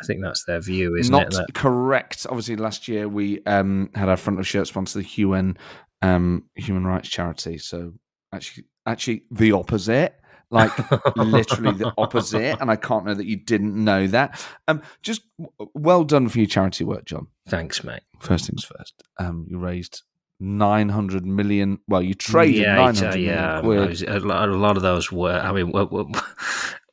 I 0.00 0.04
think 0.04 0.20
that's 0.22 0.44
their 0.44 0.60
view, 0.60 0.96
isn't 0.96 1.12
Not 1.12 1.28
it? 1.28 1.30
That, 1.32 1.54
correct. 1.54 2.26
Obviously, 2.28 2.56
last 2.56 2.88
year 2.88 3.08
we 3.08 3.44
um, 3.46 3.90
had 3.94 4.08
our 4.08 4.16
front 4.16 4.40
of 4.40 4.46
shirt 4.46 4.66
sponsor, 4.66 4.98
the 4.98 5.08
UN 5.16 5.56
um, 6.02 6.44
Human 6.56 6.84
Rights 6.84 7.08
Charity. 7.08 7.58
So 7.58 7.92
actually, 8.32 8.64
actually 8.86 9.24
the 9.30 9.52
opposite. 9.52 10.16
Like 10.54 10.70
literally 11.16 11.76
the 11.76 11.92
opposite. 11.98 12.58
And 12.60 12.70
I 12.70 12.76
can't 12.76 13.04
know 13.04 13.14
that 13.14 13.26
you 13.26 13.36
didn't 13.36 13.74
know 13.74 14.06
that. 14.06 14.40
Um, 14.68 14.80
just 15.02 15.22
w- 15.38 15.70
well 15.74 16.04
done 16.04 16.28
for 16.28 16.38
your 16.38 16.46
charity 16.46 16.84
work, 16.84 17.04
Jon. 17.06 17.26
Thanks, 17.48 17.82
mate. 17.82 18.02
First 18.20 18.46
things 18.46 18.64
first. 18.64 19.02
Um, 19.18 19.46
you 19.50 19.58
raised 19.58 20.02
nine 20.38 20.88
hundred 20.88 21.26
million. 21.26 21.80
Well, 21.88 22.02
you 22.02 22.14
traded 22.14 22.62
yeah, 22.62 22.76
nine 22.76 22.96
uh, 22.96 23.14
yeah. 23.16 23.60
million 23.60 23.62
quid. 23.62 23.88
was- 23.88 24.02
A 24.02 24.20
lot, 24.20 24.76
of 24.76 24.82
those 24.82 25.10
were. 25.10 25.32
I 25.38 25.52
mean, 25.52 25.72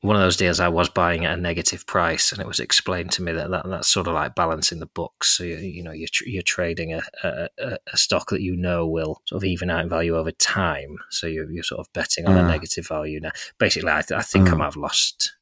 one 0.01 0.15
of 0.15 0.22
those 0.22 0.36
deals 0.38 0.60
I 0.60 0.67
was 0.67 0.89
buying 0.89 1.25
at 1.25 1.38
a 1.38 1.41
negative 1.41 1.86
price, 1.86 2.31
and 2.31 2.41
it 2.41 2.48
was 2.48 2.60
explained 2.60 3.12
to 3.13 3.22
me 3.22 3.31
that, 3.34 3.51
that 3.51 3.67
that's 3.70 3.88
sort 3.88 4.08
of 4.08 4.13
like 4.15 4.34
balancing 4.36 4.79
the 4.79 4.88
books. 4.88 5.29
So 5.29 5.43
you, 5.43 5.58
you 5.58 5.84
know, 5.84 5.91
you're 5.91 6.10
tr- 6.12 6.27
you're 6.27 6.41
trading 6.43 6.93
a, 6.93 7.01
a 7.24 7.50
a- 7.60 7.98
stock 7.98 8.29
that 8.29 8.41
you 8.41 8.55
know 8.55 8.88
will 8.88 9.22
sort 9.25 9.41
of 9.41 9.46
even 9.46 9.70
out 9.70 9.84
in 9.84 9.89
value 9.89 10.15
over 10.17 10.31
time. 10.31 10.98
So 11.12 11.27
you're 11.27 11.50
you're 11.51 11.63
sort 11.63 11.79
of 11.81 11.93
betting 11.93 12.25
on 12.27 12.36
a 12.38 12.48
negative 12.48 12.88
value 12.88 13.20
now. 13.20 13.31
Basically, 13.60 13.91
I, 13.91 14.01
th- 14.01 14.17
I 14.20 14.24
think 14.24 14.50
I 14.50 14.53
Ah. 14.53 14.55
might 14.55 14.65
have 14.65 14.75
lost. 14.77 15.34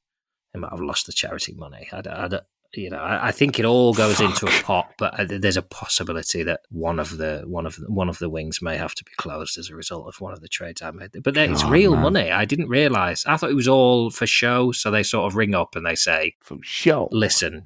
I 0.53 0.57
might 0.57 0.71
have 0.71 0.81
lost 0.81 1.05
the 1.05 1.13
charity 1.13 1.53
money. 1.53 1.87
I, 1.93 2.01
I 2.05 2.27
you 2.73 2.89
know, 2.89 2.99
I, 2.99 3.27
I 3.27 3.31
think 3.31 3.57
it 3.57 3.65
all 3.65 3.93
goes 3.93 4.19
into 4.19 4.45
a 4.45 4.63
pot, 4.63 4.91
but 4.97 5.19
uh, 5.19 5.25
there's 5.27 5.57
a 5.57 5.61
possibility 5.63 6.43
that 6.43 6.61
one 6.69 6.99
of 6.99 7.17
the 7.17 7.43
one 7.47 7.65
of 7.65 7.75
the, 7.75 7.91
one 7.91 8.09
of 8.09 8.19
the 8.19 8.29
wings 8.29 8.61
may 8.61 8.77
have 8.77 8.93
to 8.95 9.03
be 9.03 9.11
closed 9.17 9.57
as 9.57 9.69
a 9.69 9.75
result 9.75 10.07
of 10.07 10.21
one 10.21 10.33
of 10.33 10.41
the 10.41 10.47
trades 10.47 10.81
I 10.81 10.91
made. 10.91 11.11
But 11.23 11.35
it's 11.35 11.63
real 11.63 11.93
man. 11.93 12.01
money. 12.03 12.31
I 12.31 12.45
didn't 12.45 12.69
realize. 12.69 13.23
I 13.25 13.37
thought 13.37 13.49
it 13.49 13.55
was 13.55 13.67
all 13.67 14.11
for 14.11 14.27
show. 14.27 14.71
So 14.71 14.91
they 14.91 15.03
sort 15.03 15.25
of 15.31 15.35
ring 15.35 15.55
up 15.55 15.75
and 15.75 15.85
they 15.85 15.95
say, 15.95 16.35
For 16.41 16.57
sure. 16.61 17.09
"Listen, 17.11 17.65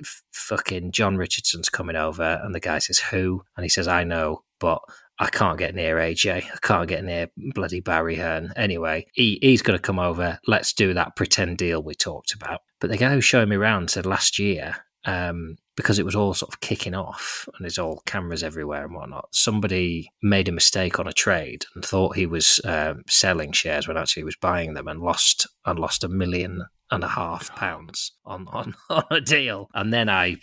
f- 0.00 0.22
fucking 0.30 0.92
Jon 0.92 1.16
Richardson's 1.16 1.68
coming 1.68 1.96
over," 1.96 2.40
and 2.44 2.54
the 2.54 2.60
guy 2.60 2.78
says, 2.78 3.00
"Who?" 3.00 3.42
And 3.56 3.64
he 3.64 3.68
says, 3.68 3.88
"I 3.88 4.04
know, 4.04 4.44
but." 4.60 4.80
I 5.18 5.28
can't 5.28 5.58
get 5.58 5.74
near 5.74 5.96
AJ. 5.96 6.44
I 6.44 6.58
can't 6.62 6.88
get 6.88 7.04
near 7.04 7.28
bloody 7.36 7.80
Barry 7.80 8.16
Hearn. 8.16 8.52
Anyway, 8.56 9.06
he, 9.12 9.38
he's 9.40 9.62
going 9.62 9.78
to 9.78 9.82
come 9.82 9.98
over. 9.98 10.38
Let's 10.46 10.72
do 10.72 10.94
that 10.94 11.16
pretend 11.16 11.58
deal 11.58 11.82
we 11.82 11.94
talked 11.94 12.32
about. 12.32 12.62
But 12.80 12.90
the 12.90 12.96
guy 12.96 13.12
who 13.12 13.20
showed 13.20 13.48
me 13.48 13.56
around 13.56 13.90
said 13.90 14.06
last 14.06 14.38
year, 14.38 14.74
um, 15.04 15.56
because 15.76 15.98
it 15.98 16.04
was 16.04 16.14
all 16.14 16.34
sort 16.34 16.52
of 16.52 16.60
kicking 16.60 16.94
off 16.94 17.48
and 17.54 17.64
there's 17.64 17.78
all 17.78 18.02
cameras 18.06 18.42
everywhere 18.42 18.84
and 18.84 18.94
whatnot, 18.94 19.28
somebody 19.32 20.10
made 20.22 20.48
a 20.48 20.52
mistake 20.52 20.98
on 20.98 21.06
a 21.06 21.12
trade 21.12 21.64
and 21.74 21.84
thought 21.84 22.16
he 22.16 22.26
was 22.26 22.60
um, 22.64 23.02
selling 23.08 23.52
shares 23.52 23.86
when 23.86 23.96
actually 23.96 24.20
he 24.20 24.24
was 24.24 24.36
buying 24.36 24.74
them 24.74 24.88
and 24.88 25.00
lost 25.00 25.46
and 25.64 25.78
lost 25.78 26.04
a 26.04 26.08
million 26.08 26.64
and 26.90 27.02
a 27.02 27.08
half 27.08 27.54
pounds 27.56 28.12
on, 28.24 28.46
on, 28.48 28.74
on 28.90 29.04
a 29.10 29.20
deal. 29.20 29.68
And 29.74 29.92
then 29.92 30.08
I, 30.08 30.36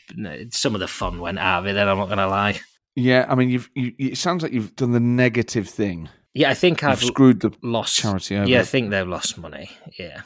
some 0.52 0.76
of 0.76 0.82
the 0.82 0.88
fun 0.88 1.20
went 1.20 1.40
out 1.40 1.60
of 1.60 1.68
it. 1.68 1.74
Then 1.74 1.88
I'm 1.88 1.98
not 1.98 2.08
going 2.08 2.18
to 2.18 2.28
lie. 2.28 2.60
Yeah, 2.96 3.26
I 3.30 3.36
mean, 3.36 3.50
you've. 3.50 3.70
You, 3.74 3.94
it 3.98 4.18
sounds 4.18 4.44
like 4.44 4.52
you've 4.52 4.76
done 4.76 4.92
the 4.92 5.00
negative 5.00 5.70
thing. 5.70 6.10
Yeah, 6.34 6.50
I 6.50 6.54
think 6.54 6.82
You've 6.82 6.92
I've 6.92 7.04
screwed 7.04 7.42
the 7.42 7.52
lost 7.62 7.96
charity 7.96 8.38
over. 8.38 8.48
Yeah, 8.48 8.62
I 8.62 8.64
think 8.64 8.90
they've 8.90 9.08
lost 9.08 9.38
money. 9.38 9.70
Yeah, 9.98 10.22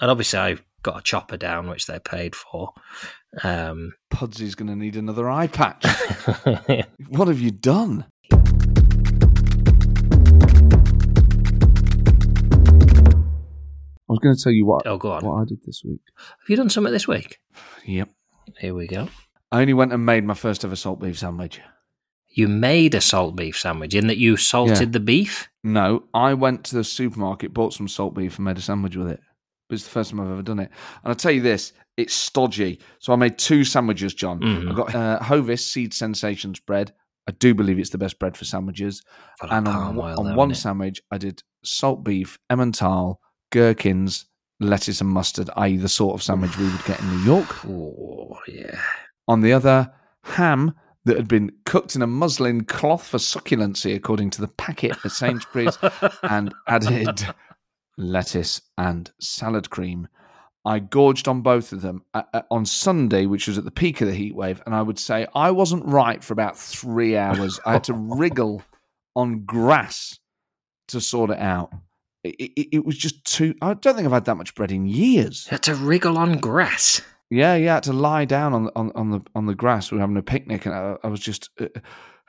and 0.00 0.10
obviously 0.10 0.38
I 0.38 0.58
got 0.82 0.98
a 0.98 1.02
chopper 1.02 1.36
down, 1.36 1.68
which 1.68 1.86
they 1.86 1.98
paid 1.98 2.34
for. 2.34 2.72
Um, 3.42 3.94
Pudsey's 4.10 4.54
going 4.54 4.68
to 4.68 4.76
need 4.76 4.96
another 4.96 5.28
eye 5.28 5.48
patch. 5.48 5.84
what 7.08 7.28
have 7.28 7.40
you 7.40 7.50
done? 7.50 8.06
I 14.08 14.12
was 14.12 14.20
going 14.20 14.34
to 14.34 14.42
tell 14.42 14.52
you 14.52 14.64
what 14.64 14.86
oh, 14.86 14.96
go 14.96 15.12
on. 15.12 15.24
what 15.24 15.42
I 15.42 15.44
did 15.44 15.58
this 15.64 15.82
week. 15.84 16.00
Have 16.16 16.48
you 16.48 16.56
done 16.56 16.70
something 16.70 16.92
this 16.92 17.06
week? 17.06 17.38
Yep, 17.84 18.08
Here 18.58 18.74
we 18.74 18.86
go. 18.86 19.08
I 19.52 19.60
only 19.60 19.74
went 19.74 19.92
and 19.92 20.04
made 20.06 20.24
my 20.24 20.34
first 20.34 20.64
ever 20.64 20.76
salt 20.76 21.00
beef 21.00 21.18
sandwich. 21.18 21.60
You 22.38 22.46
made 22.46 22.94
a 22.94 23.00
salt 23.00 23.34
beef 23.34 23.58
sandwich 23.58 23.94
in 23.96 24.06
that 24.06 24.18
you 24.18 24.36
salted 24.36 24.78
Yeah. 24.78 24.84
the 24.92 25.00
beef. 25.00 25.48
No, 25.64 26.04
I 26.14 26.34
went 26.34 26.62
to 26.66 26.76
the 26.76 26.84
supermarket, 26.84 27.52
bought 27.52 27.74
some 27.74 27.88
salt 27.88 28.14
beef, 28.14 28.36
and 28.36 28.44
made 28.44 28.56
a 28.58 28.60
sandwich 28.60 28.94
with 28.94 29.08
it. 29.08 29.18
It's 29.70 29.82
the 29.82 29.90
first 29.90 30.10
time 30.10 30.20
I've 30.20 30.30
ever 30.30 30.42
done 30.42 30.60
it. 30.60 30.70
And 31.02 31.10
I'll 31.10 31.16
tell 31.16 31.32
you 31.32 31.40
this, 31.42 31.72
it's 31.96 32.14
stodgy. 32.14 32.78
So 33.00 33.12
I 33.12 33.16
made 33.16 33.38
two 33.38 33.64
sandwiches, 33.64 34.14
John. 34.14 34.38
Mhm. 34.38 34.70
I 34.70 34.74
got 34.74 34.94
uh, 34.94 35.18
Hovis 35.20 35.66
Seed 35.66 35.92
Sensations 35.92 36.60
bread. 36.60 36.92
I 37.28 37.32
do 37.32 37.54
believe 37.54 37.78
it's 37.80 37.90
the 37.90 37.98
best 37.98 38.20
bread 38.20 38.36
for 38.36 38.44
sandwiches. 38.44 39.02
And 39.42 39.66
on, 39.66 39.98
on 39.98 40.26
though, 40.26 40.34
one 40.36 40.54
sandwich, 40.54 41.02
I 41.10 41.18
did 41.18 41.42
salt 41.64 42.04
beef, 42.04 42.38
Emmental, 42.52 43.16
gherkins, 43.50 44.26
lettuce, 44.60 45.00
and 45.00 45.10
mustard, 45.10 45.50
i.e., 45.56 45.76
the 45.76 45.88
sort 45.88 46.14
of 46.14 46.22
sandwich 46.22 46.56
we 46.56 46.66
would 46.70 46.84
get 46.84 47.00
in 47.00 47.10
New 47.10 47.24
York. 47.24 47.64
Oh 47.66 48.38
yeah. 48.46 48.78
On 49.26 49.40
the 49.40 49.52
other, 49.52 49.92
ham 50.22 50.72
that 51.08 51.16
had 51.16 51.26
been 51.26 51.50
cooked 51.64 51.96
in 51.96 52.02
a 52.02 52.06
muslin 52.06 52.64
cloth 52.64 53.06
for 53.06 53.16
succulency, 53.16 53.94
according 53.96 54.28
to 54.28 54.42
the 54.42 54.48
packet 54.48 54.94
at 55.02 55.10
Sainsbury's, 55.10 55.78
and 56.22 56.54
added 56.66 57.26
lettuce 57.96 58.60
and 58.76 59.10
salad 59.18 59.70
cream. 59.70 60.08
I 60.66 60.80
gorged 60.80 61.26
on 61.26 61.40
both 61.40 61.72
of 61.72 61.80
them 61.80 62.04
uh, 62.12 62.24
uh, 62.34 62.42
on 62.50 62.66
Sunday, 62.66 63.24
which 63.24 63.48
was 63.48 63.56
at 63.56 63.64
the 63.64 63.70
peak 63.70 64.02
of 64.02 64.08
the 64.08 64.14
heat 64.14 64.34
wave, 64.34 64.60
and 64.66 64.74
I 64.74 64.82
would 64.82 64.98
say 64.98 65.26
I 65.34 65.50
wasn't 65.50 65.86
right 65.86 66.22
for 66.22 66.34
about 66.34 66.58
three 66.58 67.16
hours. 67.16 67.58
I 67.64 67.72
had 67.72 67.84
to 67.84 67.94
wriggle 67.94 68.62
on 69.16 69.46
grass 69.46 70.18
to 70.88 71.00
sort 71.00 71.30
it 71.30 71.38
out. 71.38 71.72
It, 72.22 72.34
it, 72.34 72.68
it 72.76 72.84
was 72.84 72.98
just 72.98 73.24
too. 73.24 73.54
I 73.62 73.72
don't 73.72 73.94
think 73.94 74.04
I've 74.04 74.12
had 74.12 74.26
that 74.26 74.36
much 74.36 74.54
bread 74.54 74.72
in 74.72 74.84
years. 74.84 75.46
You 75.46 75.52
had 75.54 75.62
to 75.62 75.74
wriggle 75.74 76.18
on 76.18 76.36
grass. 76.36 77.00
Yeah, 77.30 77.56
yeah, 77.56 77.72
I 77.72 77.74
had 77.74 77.82
to 77.84 77.92
lie 77.92 78.24
down 78.24 78.54
on 78.54 78.64
the 78.64 78.72
on, 78.76 78.92
on 78.94 79.10
the 79.10 79.20
on 79.34 79.46
the 79.46 79.54
grass. 79.54 79.90
We 79.90 79.96
were 79.96 80.00
having 80.02 80.16
a 80.16 80.22
picnic, 80.22 80.64
and 80.66 80.74
I, 80.74 80.96
I 81.04 81.08
was 81.08 81.20
just 81.20 81.50
uh, 81.60 81.66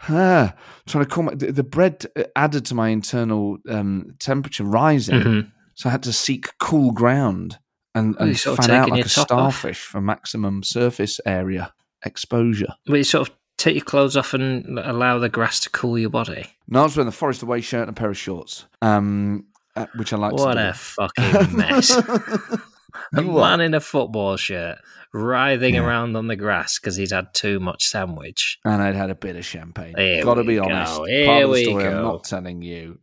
uh, 0.09 0.49
trying 0.87 1.03
to 1.05 1.09
calm. 1.09 1.25
My, 1.25 1.35
the, 1.35 1.51
the 1.51 1.63
bread 1.63 2.05
added 2.35 2.65
to 2.65 2.75
my 2.75 2.89
internal 2.89 3.57
um, 3.69 4.15
temperature 4.19 4.63
rising, 4.65 5.19
Mhm. 5.21 5.51
so 5.75 5.87
I 5.89 5.91
had 5.93 6.03
to 6.03 6.11
seek 6.13 6.47
cool 6.59 6.91
ground 6.91 7.59
and, 7.95 8.15
and 8.19 8.37
fan 8.39 8.71
out 8.71 8.89
like 8.89 9.05
a 9.05 9.09
top 9.09 9.31
off. 9.31 9.55
starfish 9.59 9.79
for 9.81 10.01
maximum 10.01 10.63
surface 10.63 11.19
area 11.25 11.73
exposure. 12.05 12.73
But 12.85 12.95
you 12.97 13.03
sort 13.03 13.29
of 13.29 13.35
take 13.57 13.75
your 13.75 13.83
clothes 13.85 14.15
off 14.17 14.33
and 14.33 14.79
allow 14.79 15.17
the 15.19 15.27
grass 15.29 15.59
to 15.61 15.69
cool 15.69 15.97
your 15.97 16.09
body. 16.09 16.45
No, 16.67 16.81
I 16.81 16.83
was 16.83 16.95
wearing 16.97 17.05
the 17.09 17.11
Forest 17.15 17.41
Away 17.41 17.61
shirt 17.61 17.87
and 17.87 17.89
a 17.89 17.93
pair 17.99 18.09
of 18.09 18.17
shorts, 18.17 18.65
um, 18.81 19.45
uh, 19.75 19.85
which 19.95 20.11
I 20.13 20.17
like. 20.17 20.33
What 20.33 20.53
to 20.55 20.61
do. 20.61 20.67
a 20.67 20.73
fucking 20.73 21.57
mess. 21.57 21.91
A 23.13 23.21
man 23.21 23.61
in 23.61 23.73
a 23.73 23.79
football 23.79 24.37
shirt 24.37 24.77
writhing 25.13 25.75
Yeah. 25.75 25.81
around 25.85 26.15
on 26.15 26.27
the 26.27 26.35
grass 26.35 26.77
because 26.79 26.95
he'd 26.97 27.11
had 27.11 27.33
too 27.33 27.59
much 27.59 27.83
sandwich. 27.85 28.59
and 28.65 28.81
I'd 28.81 28.95
had 28.95 29.09
a 29.09 29.15
bit 29.15 29.35
of 29.35 29.45
champagne. 29.45 29.95
Here 29.97 30.23
Got 30.23 30.35
to 30.35 30.41
we 30.41 30.47
be 30.47 30.55
go, 30.55 30.63
honest. 30.65 30.97
Part 30.97 31.09
here 31.09 31.45
of 31.45 31.53
the 31.53 31.63
story 31.63 31.87
I'm 31.87 32.03
not 32.03 32.23
telling 32.25 32.61
you 32.61 32.99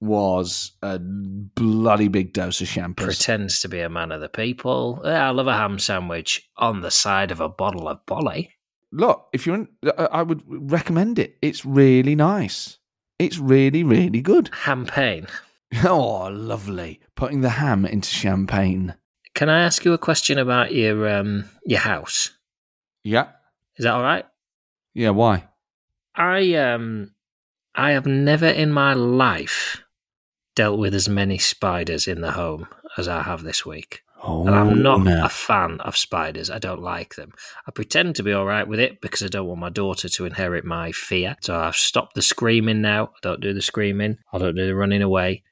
was 0.00 0.72
a 0.82 0.98
bloody 1.00 2.08
big 2.08 2.32
dose 2.34 2.60
of 2.60 2.68
champagne. 2.68 3.06
Pretends 3.06 3.60
to 3.60 3.68
be 3.68 3.80
a 3.80 3.88
man 3.88 4.12
of 4.12 4.20
the 4.20 4.28
people. 4.28 5.00
I 5.04 5.30
love 5.30 5.46
a 5.46 5.54
ham 5.56 5.78
sandwich 5.78 6.48
on 6.58 6.82
the 6.82 6.90
side 6.90 7.30
of 7.30 7.40
a 7.40 7.48
bottle 7.48 7.88
of 7.88 8.04
bolly. 8.06 8.50
Look, 8.92 9.26
if 9.32 9.46
you're 9.46 9.54
in, 9.56 9.68
I 9.98 10.22
would 10.22 10.42
recommend 10.46 11.18
it. 11.18 11.36
It's 11.42 11.64
really 11.64 12.14
nice. 12.14 12.78
It's 13.18 13.38
really, 13.38 13.82
really 13.82 14.20
good. 14.20 14.50
Champagne. 14.64 15.26
Oh, 15.84 16.28
lovely. 16.32 17.00
Putting 17.16 17.40
the 17.40 17.50
ham 17.50 17.84
into 17.84 18.08
champagne. 18.08 18.94
Can 19.36 19.50
I 19.50 19.60
ask 19.64 19.84
you 19.84 19.92
a 19.92 19.98
question 19.98 20.38
about 20.38 20.72
your 20.72 21.08
um 21.08 21.44
your 21.66 21.80
house? 21.80 22.30
Yeah. 23.04 23.28
Is 23.76 23.84
that 23.84 23.92
all 23.92 24.02
right? 24.02 24.24
Yeah, 24.94 25.10
why? 25.10 25.44
I 26.14 26.54
um 26.54 27.12
I 27.74 27.90
have 27.90 28.06
never 28.06 28.46
in 28.46 28.72
my 28.72 28.94
life 28.94 29.82
dealt 30.54 30.78
with 30.78 30.94
as 30.94 31.06
many 31.06 31.36
spiders 31.36 32.08
in 32.08 32.22
the 32.22 32.32
home 32.32 32.66
as 32.96 33.08
I 33.08 33.22
have 33.22 33.42
this 33.42 33.66
week. 33.66 34.00
Oh, 34.22 34.46
And 34.46 34.56
I'm 34.56 34.82
not 34.82 35.02
no. 35.02 35.22
a 35.26 35.28
fan 35.28 35.80
of 35.82 35.98
spiders. 35.98 36.50
I 36.50 36.58
don't 36.58 36.80
like 36.80 37.16
them. 37.16 37.32
I 37.68 37.70
pretend 37.72 38.16
to 38.16 38.22
be 38.22 38.32
all 38.32 38.46
right 38.46 38.66
with 38.66 38.80
it 38.80 39.02
because 39.02 39.22
I 39.22 39.28
don't 39.28 39.46
want 39.46 39.60
my 39.60 39.68
daughter 39.68 40.08
to 40.08 40.24
inherit 40.24 40.64
my 40.64 40.92
fear. 40.92 41.36
So 41.42 41.54
I've 41.54 41.76
stopped 41.76 42.14
the 42.14 42.22
screaming 42.22 42.80
now. 42.80 43.08
I 43.08 43.18
don't 43.20 43.42
do 43.42 43.52
the 43.52 43.60
screaming. 43.60 44.16
I 44.32 44.38
don't 44.38 44.54
do 44.56 44.66
the 44.66 44.74
running 44.74 45.02
away. 45.02 45.42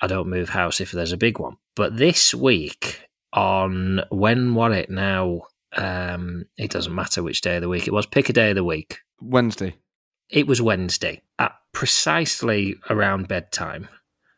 I 0.00 0.06
don't 0.06 0.30
move 0.30 0.50
house 0.50 0.80
if 0.80 0.92
there's 0.92 1.10
a 1.10 1.16
big 1.16 1.40
one. 1.40 1.56
But 1.74 1.96
this 1.96 2.32
week, 2.32 3.00
on 3.32 4.02
when 4.10 4.54
what 4.54 4.72
it 4.72 4.90
now? 4.90 5.42
Um, 5.74 6.46
it 6.58 6.70
doesn't 6.70 6.94
matter 6.94 7.22
which 7.22 7.40
day 7.40 7.56
of 7.56 7.62
the 7.62 7.68
week 7.68 7.86
it 7.86 7.92
was. 7.92 8.06
Pick 8.06 8.28
a 8.28 8.32
day 8.32 8.50
of 8.50 8.56
the 8.56 8.64
week. 8.64 8.98
Wednesday. 9.20 9.74
It 10.28 10.46
was 10.46 10.60
Wednesday 10.60 11.22
at 11.38 11.52
precisely 11.72 12.76
around 12.90 13.28
bedtime. 13.28 13.88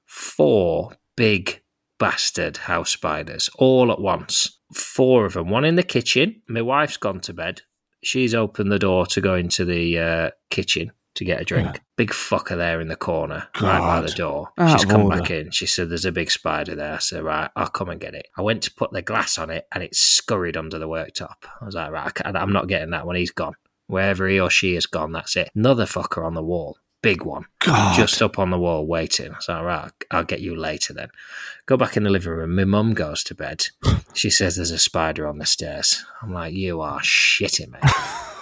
Four 0.07 0.97
big 1.17 1.63
bastard 1.99 2.57
house 2.57 2.91
spiders 2.91 3.51
all 3.57 3.91
at 3.91 4.01
once. 4.01 4.59
Four 4.73 5.25
of 5.25 5.35
them. 5.35 5.51
One 5.51 5.65
in 5.65 5.77
the 5.77 5.83
kitchen. 5.83 6.43
My 6.49 6.63
wife's 6.63 6.97
gone 6.97 7.21
to 7.21 7.33
bed. 7.33 7.63
She's 8.03 8.35
opened 8.35 8.71
the 8.71 8.79
door 8.79 9.07
to 9.07 9.21
go 9.21 9.35
into 9.35 9.65
the 9.65 9.99
uh, 9.99 10.31
kitchen 10.51 10.93
to 11.15 11.25
get 11.25 11.41
a 11.41 11.45
drink. 11.45 11.71
Yeah. 11.75 11.81
Big 11.97 12.11
fucker 12.11 12.57
there 12.57 12.81
in 12.81 12.89
the 12.89 12.97
corner, 12.97 13.49
right 13.61 13.79
by 13.81 14.01
the 14.01 14.09
door. 14.13 14.49
Out 14.59 14.73
She's 14.81 14.85
come 14.85 15.03
order. 15.05 15.21
back 15.21 15.31
in. 15.31 15.51
She 15.51 15.67
said, 15.67 15.89
"There's 15.91 16.05
a 16.05 16.13
big 16.13 16.31
spider 16.31 16.75
there." 16.75 16.95
I 16.95 16.99
said, 16.99 17.23
"Right, 17.23 17.51
I'll 17.55 17.69
come 17.69 17.89
and 17.89 18.01
get 18.01 18.15
it." 18.15 18.27
I 18.37 18.43
went 18.43 18.63
to 18.65 18.75
put 18.75 18.93
the 18.93 19.03
glass 19.03 19.39
on 19.39 19.51
it, 19.51 19.67
and 19.73 19.83
it 19.85 19.95
scurried 19.95 20.57
under 20.57 20.79
the 20.79 20.89
worktop. 20.89 21.37
I 21.61 21.65
was 21.65 21.75
like, 21.75 21.91
"Right, 21.93 22.13
I'm 22.25 22.53
not 22.53 22.67
getting 22.69 22.91
that 22.91 23.07
one. 23.07 23.17
he's 23.17 23.31
gone. 23.31 23.55
Wherever 23.87 24.27
he 24.27 24.41
or 24.41 24.51
she 24.51 24.75
has 24.75 24.87
gone, 24.87 25.13
that's 25.13 25.37
it." 25.37 25.51
Another 25.55 25.85
fucker 25.87 26.25
on 26.25 26.35
the 26.35 26.43
wall. 26.43 26.79
big 27.03 27.23
one, 27.23 27.45
God. 27.59 27.95
just 27.95 28.23
up 28.23 28.39
on 28.39 28.49
the 28.49 28.59
wall 28.59 28.87
waiting. 28.87 29.35
I 29.35 29.39
So, 29.41 29.63
right, 29.63 29.93
I'll 30.11 30.25
get 30.25 30.41
you 30.41 30.57
later 30.57 30.95
then. 30.95 31.09
Go 31.67 31.77
back 31.77 31.99
in 31.99 32.03
the 32.05 32.09
living 32.09 32.33
room. 32.33 32.57
My 32.57 32.65
mum 32.65 32.95
goes 32.95 33.23
to 33.25 33.35
bed. 33.35 33.67
She 34.15 34.31
says 34.31 34.55
there's 34.57 34.71
a 34.71 34.79
spider 34.79 35.27
on 35.27 35.39
the 35.39 35.45
stairs. 35.45 36.05
I'm 36.23 36.33
like, 36.33 36.55
you 36.55 36.81
are 36.81 37.01
shitting 37.01 37.73
me. 37.73 37.79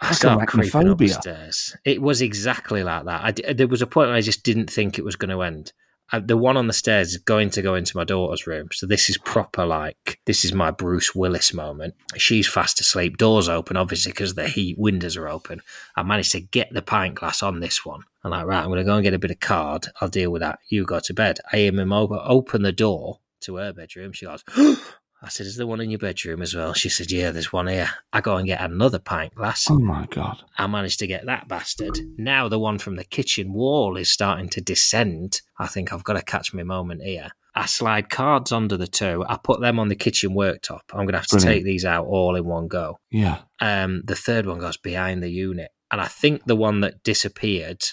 I 0.00 0.06
That's 0.06 0.18
start 0.18 0.48
creeping 0.48 0.88
up 0.88 0.98
the 0.98 1.08
stairs. 1.08 1.76
It 1.84 2.00
was 2.00 2.22
exactly 2.22 2.82
like 2.84 3.04
that. 3.04 3.24
I 3.24 3.30
d 3.32 3.52
there 3.52 3.66
was 3.66 3.82
a 3.82 3.86
point 3.86 4.08
where 4.08 4.16
I 4.16 4.20
just 4.20 4.44
didn't 4.44 4.70
think 4.70 4.98
it 4.98 5.04
was 5.04 5.16
going 5.16 5.30
to 5.30 5.42
end. 5.42 5.72
Uh, 6.10 6.20
the 6.20 6.36
one 6.36 6.56
on 6.56 6.68
the 6.68 6.72
stairs 6.72 7.10
is 7.10 7.18
going 7.18 7.50
to 7.50 7.60
go 7.60 7.74
into 7.74 7.96
my 7.96 8.04
daughter's 8.04 8.46
room. 8.46 8.68
So 8.72 8.86
this 8.86 9.10
is 9.10 9.18
proper, 9.18 9.66
like, 9.66 10.20
this 10.24 10.44
is 10.44 10.54
my 10.54 10.70
Bruce 10.70 11.14
Willis 11.14 11.52
moment. 11.52 11.94
She's 12.16 12.48
fast 12.48 12.80
asleep, 12.80 13.18
doors 13.18 13.48
open, 13.48 13.76
obviously, 13.76 14.12
because 14.12 14.34
the 14.34 14.48
heat, 14.48 14.78
windows 14.78 15.18
are 15.18 15.28
open. 15.28 15.60
I 15.96 16.02
managed 16.02 16.32
to 16.32 16.40
get 16.40 16.72
the 16.72 16.80
pint 16.80 17.16
glass 17.16 17.42
on 17.42 17.60
this 17.60 17.84
one. 17.84 18.04
I'm 18.24 18.30
like, 18.30 18.46
right, 18.46 18.60
I'm 18.60 18.68
going 18.68 18.78
to 18.78 18.84
go 18.84 18.94
and 18.94 19.04
get 19.04 19.14
a 19.14 19.18
bit 19.18 19.30
of 19.30 19.40
card. 19.40 19.88
I'll 20.00 20.08
deal 20.08 20.30
with 20.30 20.40
that. 20.40 20.60
You 20.70 20.86
go 20.86 21.00
to 21.00 21.14
bed. 21.14 21.40
I 21.52 21.58
hear 21.58 21.72
my 21.72 21.84
mobile 21.84 22.22
open 22.24 22.62
the 22.62 22.72
door 22.72 23.20
to 23.40 23.56
her 23.56 23.74
bedroom. 23.74 24.12
She 24.12 24.24
goes, 24.24 24.44
I 25.20 25.28
said, 25.28 25.46
is 25.46 25.56
there 25.56 25.66
one 25.66 25.80
in 25.80 25.90
your 25.90 25.98
bedroom 25.98 26.42
as 26.42 26.54
well? 26.54 26.72
She 26.74 26.88
said, 26.88 27.10
yeah, 27.10 27.32
there's 27.32 27.52
one 27.52 27.66
here. 27.66 27.90
I 28.12 28.20
go 28.20 28.36
and 28.36 28.46
get 28.46 28.60
another 28.60 29.00
pint 29.00 29.34
glass. 29.34 29.66
Oh 29.68 29.78
my 29.78 30.06
God. 30.10 30.42
I 30.56 30.66
managed 30.68 31.00
to 31.00 31.06
get 31.08 31.26
that 31.26 31.48
bastard. 31.48 31.98
Now 32.16 32.48
the 32.48 32.58
one 32.58 32.78
from 32.78 32.96
the 32.96 33.04
kitchen 33.04 33.52
wall 33.52 33.96
is 33.96 34.10
starting 34.12 34.48
to 34.50 34.60
descend. 34.60 35.40
I 35.58 35.66
think 35.66 35.92
I've 35.92 36.04
got 36.04 36.12
to 36.12 36.22
catch 36.22 36.54
my 36.54 36.62
moment 36.62 37.02
here. 37.02 37.30
I 37.54 37.66
slide 37.66 38.08
cards 38.10 38.52
under 38.52 38.76
the 38.76 38.86
two. 38.86 39.24
I 39.28 39.36
put 39.42 39.60
them 39.60 39.80
on 39.80 39.88
the 39.88 39.96
kitchen 39.96 40.30
worktop. 40.30 40.82
I'm 40.92 40.98
going 40.98 41.08
to 41.08 41.18
have 41.18 41.26
to 41.28 41.36
Brilliant. 41.36 41.56
take 41.56 41.64
these 41.64 41.84
out 41.84 42.06
all 42.06 42.36
in 42.36 42.44
one 42.44 42.68
go. 42.68 43.00
Yeah. 43.10 43.38
Um, 43.58 44.02
the 44.04 44.14
third 44.14 44.46
one 44.46 44.58
goes 44.60 44.76
behind 44.76 45.22
the 45.24 45.30
unit. 45.30 45.72
And 45.90 46.00
I 46.00 46.06
think 46.06 46.44
the 46.44 46.54
one 46.54 46.82
that 46.82 47.02
disappeared 47.02 47.84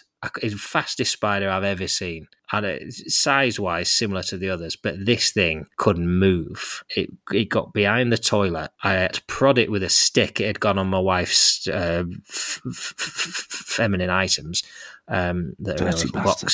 is 0.42 0.54
the 0.54 0.60
fastest 0.60 1.12
spider 1.12 1.50
I've 1.50 1.64
ever 1.64 1.88
seen. 1.88 2.28
And 2.52 2.94
size 2.94 3.60
wise, 3.60 3.90
similar 3.90 4.22
to 4.24 4.38
the 4.38 4.50
others, 4.50 4.76
but 4.76 5.04
this 5.04 5.32
thing 5.32 5.66
couldn't 5.78 6.08
move. 6.08 6.84
It 6.96 7.10
it 7.34 7.50
got 7.50 7.74
behind 7.74 8.12
the 8.14 8.18
toilet. 8.18 8.70
I 8.84 8.94
had 8.94 9.14
to 9.14 9.24
prod 9.24 9.58
it 9.58 9.72
with 9.72 9.82
a 9.84 9.90
stick. 9.90 10.40
It 10.40 10.46
had 10.48 10.60
gone 10.60 10.78
on 10.78 10.88
my 10.88 11.00
wife's 11.00 11.68
uh, 11.68 12.04
f- 12.30 12.62
f- 12.66 12.94
f- 13.00 13.48
feminine 13.50 14.12
items 14.12 14.62
um, 15.08 15.54
that 15.60 15.82
are 15.82 15.88
in 15.88 15.90
a 15.90 15.92
Dirty 15.92 16.06
little 16.08 16.22
bastard. 16.22 16.46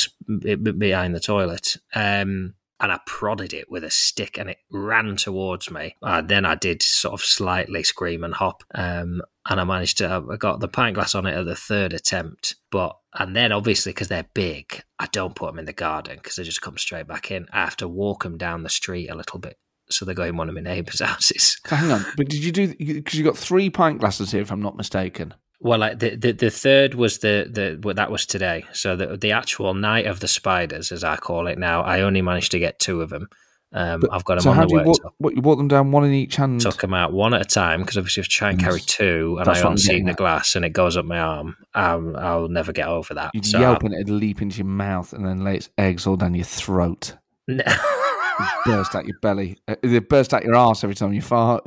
box 0.48 0.78
behind 0.78 1.14
the 1.14 1.20
toilet. 1.20 1.76
Um, 1.94 2.54
and 2.82 2.92
I 2.92 3.00
prodded 3.06 3.54
it 3.54 3.70
with 3.70 3.84
a 3.84 3.92
stick 3.92 4.38
and 4.40 4.50
it 4.50 4.58
ran 4.72 5.16
towards 5.16 5.70
me. 5.70 5.96
Uh, 6.02 6.22
then 6.22 6.46
I 6.46 6.56
did 6.56 6.82
sort 6.82 7.14
of 7.14 7.22
slightly 7.22 7.84
scream 7.84 8.24
and 8.24 8.34
hop. 8.34 8.64
Um, 8.74 9.22
and 9.48 9.62
I 9.62 9.64
managed 9.64 10.00
to, 10.00 10.26
I 10.30 10.36
got 10.36 10.60
the 10.60 10.68
pint 10.68 10.96
glass 10.96 11.14
on 11.14 11.28
it 11.28 11.38
at 11.38 11.46
the 11.46 11.56
third 11.56 11.94
attempt. 11.94 12.56
But, 12.72 12.98
and 13.14 13.36
then 13.36 13.52
obviously 13.52 13.92
because 13.92 14.08
they're 14.08 14.28
big, 14.34 14.84
I 15.00 15.08
don't 15.12 15.36
put 15.36 15.52
them 15.52 15.60
in 15.60 15.66
the 15.66 15.74
garden 15.74 16.16
because 16.16 16.36
they 16.36 16.44
just 16.44 16.62
come 16.62 16.78
straight 16.78 17.08
back 17.08 17.30
in. 17.30 17.48
I 17.54 17.60
have 17.60 17.78
to 17.78 17.88
walk 17.88 18.24
them 18.24 18.38
down 18.38 18.64
the 18.64 18.70
street 18.70 19.10
a 19.10 19.16
little 19.16 19.40
bit. 19.40 19.58
So 19.92 20.04
they 20.04 20.14
go 20.16 20.24
in 20.24 20.38
one 20.38 20.50
of 20.50 20.56
my 20.56 20.62
neighbours' 20.62 21.02
houses. 21.06 21.62
Hang 21.66 21.92
on. 21.92 22.04
But 22.18 22.30
did 22.30 22.44
you 22.44 22.52
do, 22.52 22.68
because 22.76 23.14
you 23.14 23.24
got 23.24 23.38
three 23.38 23.70
pint 23.70 24.00
glasses 24.00 24.32
here, 24.32 24.42
if 24.42 24.52
I'm 24.52 24.62
not 24.62 24.78
mistaken. 24.78 25.36
Well, 25.64 25.80
like 25.80 26.00
the, 26.00 26.16
the 26.16 26.32
the 26.32 26.50
third 26.50 26.96
was 26.96 27.20
the 27.20 27.48
the 27.50 27.80
well, 27.84 27.94
that 27.96 28.10
was 28.12 28.26
today. 28.26 28.66
So 28.74 28.96
the 28.96 29.16
the 29.18 29.32
actual 29.32 29.74
night 29.74 30.08
of 30.08 30.20
the 30.20 30.28
spiders, 30.28 30.92
as 30.92 31.04
I 31.04 31.18
call 31.18 31.48
it 31.48 31.58
now, 31.60 31.82
I 31.84 32.02
only 32.02 32.22
managed 32.22 32.52
to 32.52 32.60
get 32.60 32.80
two 32.80 33.02
of 33.02 33.10
them. 33.12 33.30
Um, 33.74 34.02
But- 34.02 34.12
I've 34.12 34.26
got 34.26 34.36
them 34.36 34.42
so 34.44 34.50
on 34.50 34.56
how 34.58 34.64
the 34.64 34.68
do 34.68 34.76
you 34.76 34.84
walk, 34.84 35.14
what, 35.20 35.36
you 35.36 35.42
walk 35.42 35.58
them 35.58 35.70
down 35.70 35.92
one 35.94 36.04
in 36.04 36.12
each 36.14 36.36
hand? 36.36 36.60
Took 36.60 36.82
them 36.82 36.94
out 36.94 37.14
one 37.14 37.34
at 37.34 37.42
a 37.42 37.46
time 37.46 37.80
because 37.82 37.98
obviously 37.98 38.20
if 38.22 38.26
I 38.28 38.30
try 38.30 38.50
and 38.50 38.60
carry 38.60 38.82
two 38.82 39.38
and 39.38 39.46
That's 39.48 39.62
I 39.62 39.64
what 39.70 39.88
I'm 39.90 40.06
the 40.06 40.14
glass 40.14 40.56
and 40.56 40.66
it 40.66 40.72
goes 40.74 40.98
up 40.98 41.06
my 41.06 41.20
arm, 41.20 41.56
um, 41.74 42.16
I'll 42.18 42.50
never 42.50 42.74
get 42.74 42.88
over 42.90 43.14
that. 43.14 43.32
You'd 43.34 43.46
So 43.46 43.60
yelp 43.62 43.84
and 43.84 43.94
it'd 43.94 44.10
leap 44.10 44.42
into 44.42 44.58
your 44.58 44.66
mouth 44.66 45.14
and 45.14 45.26
then 45.26 45.46
lay 45.46 45.56
its 45.56 45.70
eggs 45.78 46.06
all 46.06 46.18
down 46.18 46.34
your 46.34 46.44
throat. 46.44 47.16
I- 47.50 48.62
burst 48.66 48.94
out 48.96 49.06
your 49.06 49.18
belly. 49.22 49.58
Uh, 49.70 49.76
It 49.84 50.10
burst 50.10 50.34
out 50.34 50.44
your 50.44 50.56
ass 50.56 50.84
every 50.84 50.96
time 50.96 51.14
you 51.14 51.22
fart. 51.22 51.64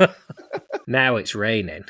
now 0.86 1.16
it's 1.16 1.34
raining, 1.34 1.84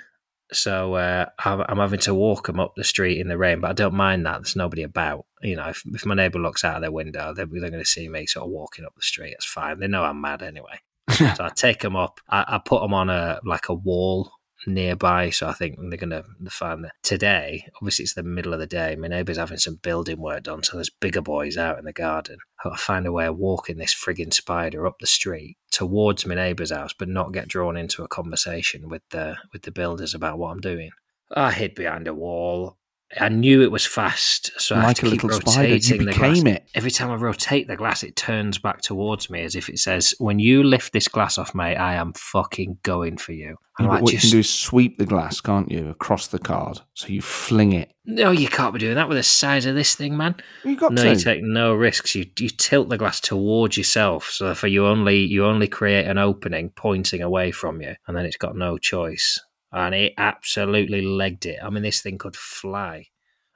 so 0.53 0.95
uh, 0.95 1.27
I'm, 1.45 1.61
I'm 1.69 1.79
having 1.79 2.01
to 2.01 2.15
walk 2.15 2.47
them 2.47 2.61
up 2.61 2.75
the 2.77 2.85
street 2.85 3.19
in 3.19 3.29
the 3.29 3.39
rain. 3.39 3.61
But 3.61 3.71
I 3.71 3.75
don't 3.75 3.95
mind 3.95 4.27
that. 4.27 4.43
There's 4.43 4.57
nobody 4.57 4.83
about. 4.83 5.27
You 5.43 5.57
know, 5.57 5.69
if, 5.69 5.83
if 5.87 6.07
my 6.07 6.15
neighbour 6.15 6.39
looks 6.39 6.65
out 6.65 6.77
of 6.77 6.83
their 6.83 6.93
window, 6.93 7.33
they're, 7.35 7.47
they're 7.47 7.71
going 7.71 7.83
to 7.83 7.85
see 7.85 8.09
me 8.09 8.27
sort 8.27 8.45
of 8.45 8.51
walking 8.51 8.85
up 8.85 8.95
the 8.95 9.03
street. 9.03 9.33
It's 9.33 9.47
fine. 9.47 9.81
They 9.81 9.89
know 9.89 10.05
I'm 10.05 10.21
mad 10.21 10.43
anyway. 10.43 10.81
so 11.11 11.37
I 11.41 11.51
take 11.55 11.81
them 11.81 11.97
up. 11.97 12.21
I, 12.29 12.45
I 12.47 12.61
put 12.65 12.83
them 12.83 12.95
on 12.95 13.11
a 13.11 13.41
like 13.45 13.69
a 13.69 13.75
wall 13.75 14.31
nearby. 14.67 15.31
So 15.31 15.49
I 15.49 15.53
think 15.53 15.77
they're 15.79 15.99
going 15.99 16.11
to 16.11 16.25
find 16.51 16.85
that 16.85 16.93
today. 17.03 17.67
Obviously, 17.77 18.05
it's 18.05 18.15
the 18.15 18.23
middle 18.23 18.53
of 18.53 18.61
the 18.61 18.67
day. 18.67 18.97
My 18.97 19.09
neighbour's 19.09 19.39
having 19.39 19.59
some 19.59 19.77
building 19.77 20.21
work 20.21 20.45
done, 20.45 20.63
so 20.63 20.77
there's 20.77 20.91
bigger 20.91 21.23
boys 21.23 21.57
out 21.57 21.79
in 21.79 21.85
the 21.85 21.93
garden. 21.93 22.39
To 22.63 22.77
find 22.77 23.07
a 23.07 23.13
way 23.13 23.27
of 23.27 23.37
walking 23.37 23.79
this 23.79 23.95
frigging 23.95 24.33
spider 24.33 24.87
up 24.87 25.01
the 25.01 25.07
street 25.07 25.57
towards 25.73 26.25
my 26.25 26.37
neighbour's 26.37 26.71
house, 26.71 26.93
but 26.93 27.09
not 27.09 27.33
get 27.33 27.49
drawn 27.49 27.77
into 27.77 28.05
a 28.05 28.09
conversation 28.09 28.89
with 28.89 29.03
the 29.11 29.37
with 29.53 29.63
the 29.63 29.73
builders 29.73 30.15
about 30.15 30.39
what 30.39 30.53
I'm 30.53 30.61
doing. 30.61 30.91
I 31.35 31.51
hid 31.51 31.75
behind 31.75 32.07
a 32.07 32.15
wall. 32.15 32.77
I 33.21 33.29
knew 33.29 33.63
it 33.63 33.71
was 33.71 33.85
fast, 33.85 34.51
so 34.59 34.75
I 34.75 34.81
had 34.81 34.87
like 34.89 34.97
to 34.99 35.07
a 35.07 35.11
keep 35.11 35.23
little 35.25 35.41
spider, 35.41 35.69
you 35.69 35.75
rotating 35.75 36.07
the 36.07 36.13
glass. 36.13 36.43
it. 36.47 36.65
Every 36.75 36.91
time 36.91 37.11
I 37.11 37.17
rotate 37.17 37.69
the 37.69 37.77
glass, 37.77 38.03
it 38.03 38.17
turns 38.17 38.59
back 38.59 38.81
towards 38.81 39.29
me 39.29 39.43
as 39.43 39.55
if 39.55 39.69
it 39.69 39.79
says, 39.79 40.15
"When 40.19 40.39
you 40.39 40.63
lift 40.63 40.93
this 40.93 41.09
glass 41.09 41.37
off, 41.39 41.55
mate, 41.55 41.77
I 41.77 41.95
am 41.95 42.13
fucking 42.15 42.79
going 42.83 43.19
for 43.19 43.33
you." 43.33 43.57
I'm 43.79 43.87
Yeah, 43.87 43.91
like, 43.93 44.03
what 44.03 44.11
just 44.13 44.25
you 44.25 44.31
can 44.31 44.37
do 44.37 44.41
is 44.41 44.51
sweep 44.51 44.99
the 44.99 45.07
glass, 45.07 45.41
can't 45.41 45.71
you, 45.71 45.89
across 45.89 46.27
the 46.27 46.39
card? 46.39 46.81
So 46.95 47.09
you 47.09 47.23
fling 47.23 47.73
it. 47.73 47.91
no, 48.05 48.31
you 48.31 48.49
can't 48.49 48.73
be 48.75 48.81
doing 48.81 48.97
that 48.97 49.09
with 49.09 49.17
the 49.17 49.23
size 49.23 49.65
of 49.67 49.75
this 49.75 49.95
thing, 49.95 50.17
man. 50.17 50.35
You 50.65 50.77
got 50.77 50.93
no, 50.93 51.03
to. 51.03 51.11
you 51.11 51.17
take 51.17 51.43
no 51.43 51.75
risks. 51.75 52.15
You 52.15 52.27
you 52.39 52.49
tilt 52.49 52.89
the 52.89 52.99
glass 52.99 53.21
towards 53.21 53.77
yourself, 53.77 54.31
so 54.31 54.47
therefore 54.47 54.69
you 54.71 54.87
only 54.87 55.19
you 55.19 55.45
only 55.45 55.69
create 55.69 56.07
an 56.07 56.19
opening 56.19 56.71
pointing 56.71 57.23
away 57.23 57.51
from 57.51 57.81
you, 57.83 57.95
and 58.07 58.17
then 58.17 58.25
it's 58.27 58.37
got 58.37 58.57
no 58.57 58.79
choice. 58.79 59.39
And 59.73 59.95
it 59.95 60.15
absolutely 60.19 61.03
legged 61.03 61.47
it. 61.47 61.59
I 61.63 61.71
mean, 61.71 61.83
this 61.83 62.03
thing 62.03 62.19
could 62.19 62.37
fly. 62.37 63.07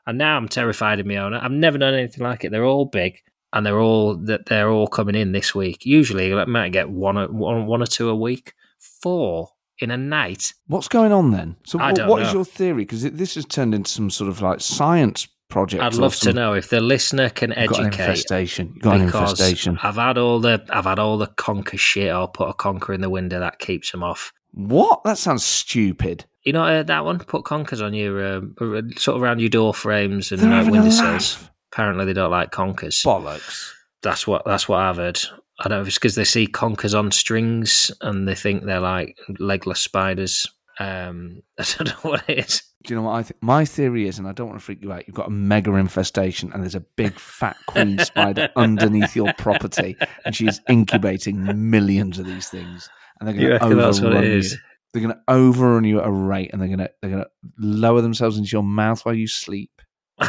And 0.07 0.19
now 0.19 0.37
I'm 0.37 0.49
terrified 0.49 1.01
of 1.01 1.07
my 1.07 1.17
own. 1.17 1.35
I've 1.35 1.51
never 1.51 1.79
done 1.79 1.95
anything 1.95 2.25
like 2.25 2.45
it. 2.45 2.51
They're 2.51 2.65
all 2.65 2.87
big, 2.87 3.19
and 3.53 3.67
they're 3.67 3.81
all 3.81 4.17
that 4.27 4.47
they're 4.47 4.71
all 4.71 4.87
coming 4.87 5.15
in 5.15 5.33
this 5.33 5.55
week. 5.55 5.85
Usually, 5.85 6.33
I 6.33 6.45
might 6.45 6.73
get 6.73 6.89
one 6.89 7.19
or, 7.19 7.27
one, 7.27 7.67
one 7.67 7.83
or 7.83 7.87
two 7.87 8.09
a 8.09 8.15
week. 8.15 8.55
Four 8.79 9.49
in 9.79 9.91
a 9.91 9.97
night. 9.97 10.55
What's 10.69 10.89
going 10.89 11.13
on 11.13 11.33
then? 11.33 11.57
So 11.67 11.79
I 11.79 11.93
what, 11.93 12.09
what 12.09 12.23
is 12.23 12.33
your 12.33 12.45
theory? 12.45 12.85
Because 12.85 13.03
this 13.03 13.35
has 13.35 13.45
turned 13.45 13.75
into 13.75 13.91
some 13.91 14.11
sort 14.11 14.31
of 14.31 14.41
like 14.41 14.61
science 14.61 15.29
project. 15.49 15.83
I'd 15.83 15.95
love 15.95 16.17
to 16.17 16.33
know 16.33 16.55
if 16.55 16.69
the 16.71 16.81
listener 16.81 17.29
can 17.31 17.51
You've 17.51 17.71
got 17.71 17.81
educate 17.81 18.01
infestation. 18.01 18.73
You've 18.75 18.83
got 18.83 19.01
infestation. 19.01 19.79
I've 19.83 19.97
had 19.97 20.19
all 20.19 20.41
the 20.41 20.65
I've 20.71 20.85
had 20.85 20.99
all 20.99 21.19
the 21.19 21.29
conker 21.29 21.79
shit. 21.79 22.11
I'll 22.11 22.29
put 22.29 22.49
a 22.49 22.55
conker 22.55 22.95
in 22.95 23.01
the 23.01 23.11
window 23.11 23.41
that 23.41 23.59
keeps 23.59 23.91
them 23.93 24.03
off. 24.03 24.33
What? 24.57 25.05
That 25.05 25.19
sounds 25.19 25.45
stupid. 25.45 26.25
You 26.43 26.55
know 26.55 26.65
uh, 26.65 26.83
that 26.85 27.05
one? 27.05 27.19
Put 27.19 27.45
conkers 27.45 27.83
on 27.83 27.93
your 27.93 28.37
um, 28.37 28.55
sort 28.97 29.17
of 29.17 29.23
around 29.23 29.41
your 29.41 29.51
door 29.51 29.75
frames 29.75 30.33
and 30.33 30.43
uh, 30.43 30.69
windowsills. 30.71 31.51
Apparently, 31.73 32.07
they 32.07 32.15
don't 32.15 32.31
like 32.31 32.53
conkers. 32.53 33.03
Bollocks. 33.05 33.71
That's 34.03 34.27
what 34.27 34.45
that's 34.47 34.67
what 34.67 34.81
I've 34.81 34.97
heard. 34.97 35.21
I 35.61 35.69
don't 35.69 35.79
know 35.79 35.83
if 35.83 35.89
it's 35.89 35.99
because 35.99 36.15
they 36.15 36.25
see 36.25 36.47
conkers 36.47 36.95
on 36.95 37.13
strings 37.13 37.91
and 38.01 38.27
they 38.27 38.35
think 38.35 38.65
they're 38.65 38.81
like 38.81 39.19
legless 39.39 39.81
spiders. 39.81 40.47
Um, 40.79 41.43
I 41.59 41.65
don't 41.77 41.89
know 41.89 42.11
what 42.11 42.25
it 42.29 42.39
is. 42.39 42.63
Do 42.85 42.95
you 42.95 43.01
know 43.01 43.07
what 43.07 43.17
I 43.17 43.23
think? 43.25 43.43
My 43.43 43.67
theory 43.67 44.09
is, 44.09 44.19
and 44.19 44.27
I 44.27 44.33
don't 44.33 44.49
want 44.49 44.59
to 44.59 44.65
freak 44.65 44.83
you 44.83 44.93
out, 44.93 45.07
you've 45.07 45.17
got 45.17 45.27
a 45.27 45.31
mega 45.31 45.75
infestation 45.75 46.51
and 46.53 46.63
there's 46.63 46.75
a 46.75 46.81
big 46.81 47.19
fat 47.19 47.57
queen 47.67 47.99
spider 47.99 48.49
underneath 48.57 49.17
your 49.17 49.33
property 49.35 49.97
and 50.25 50.35
she's 50.35 50.61
incubating 50.69 51.69
millions 51.69 52.19
of 52.19 52.27
these 52.27 52.49
things. 52.49 52.89
And 53.21 53.29
they're 53.29 53.35
going 53.35 53.59
to 53.71 53.75
that's 53.77 54.01
what 54.01 54.13
overrun 54.13 54.25
it 54.25 54.45
you. 54.45 54.59
They're 54.93 55.03
going 55.03 55.15
to 55.15 55.21
overrun 55.29 55.85
you 55.85 56.01
at 56.01 56.07
a 56.07 56.11
rate 56.11 56.51
and 56.53 56.61
they're 56.61 56.69
going 56.69 56.79
to 56.81 56.91
they're 57.03 57.11
going 57.11 57.23
to 57.25 57.31
lower 57.59 58.01
themselves 58.01 58.39
into 58.39 58.51
your 58.51 58.63
mouth 58.63 59.05
while 59.05 59.15
you 59.15 59.27
sleep. 59.27 59.71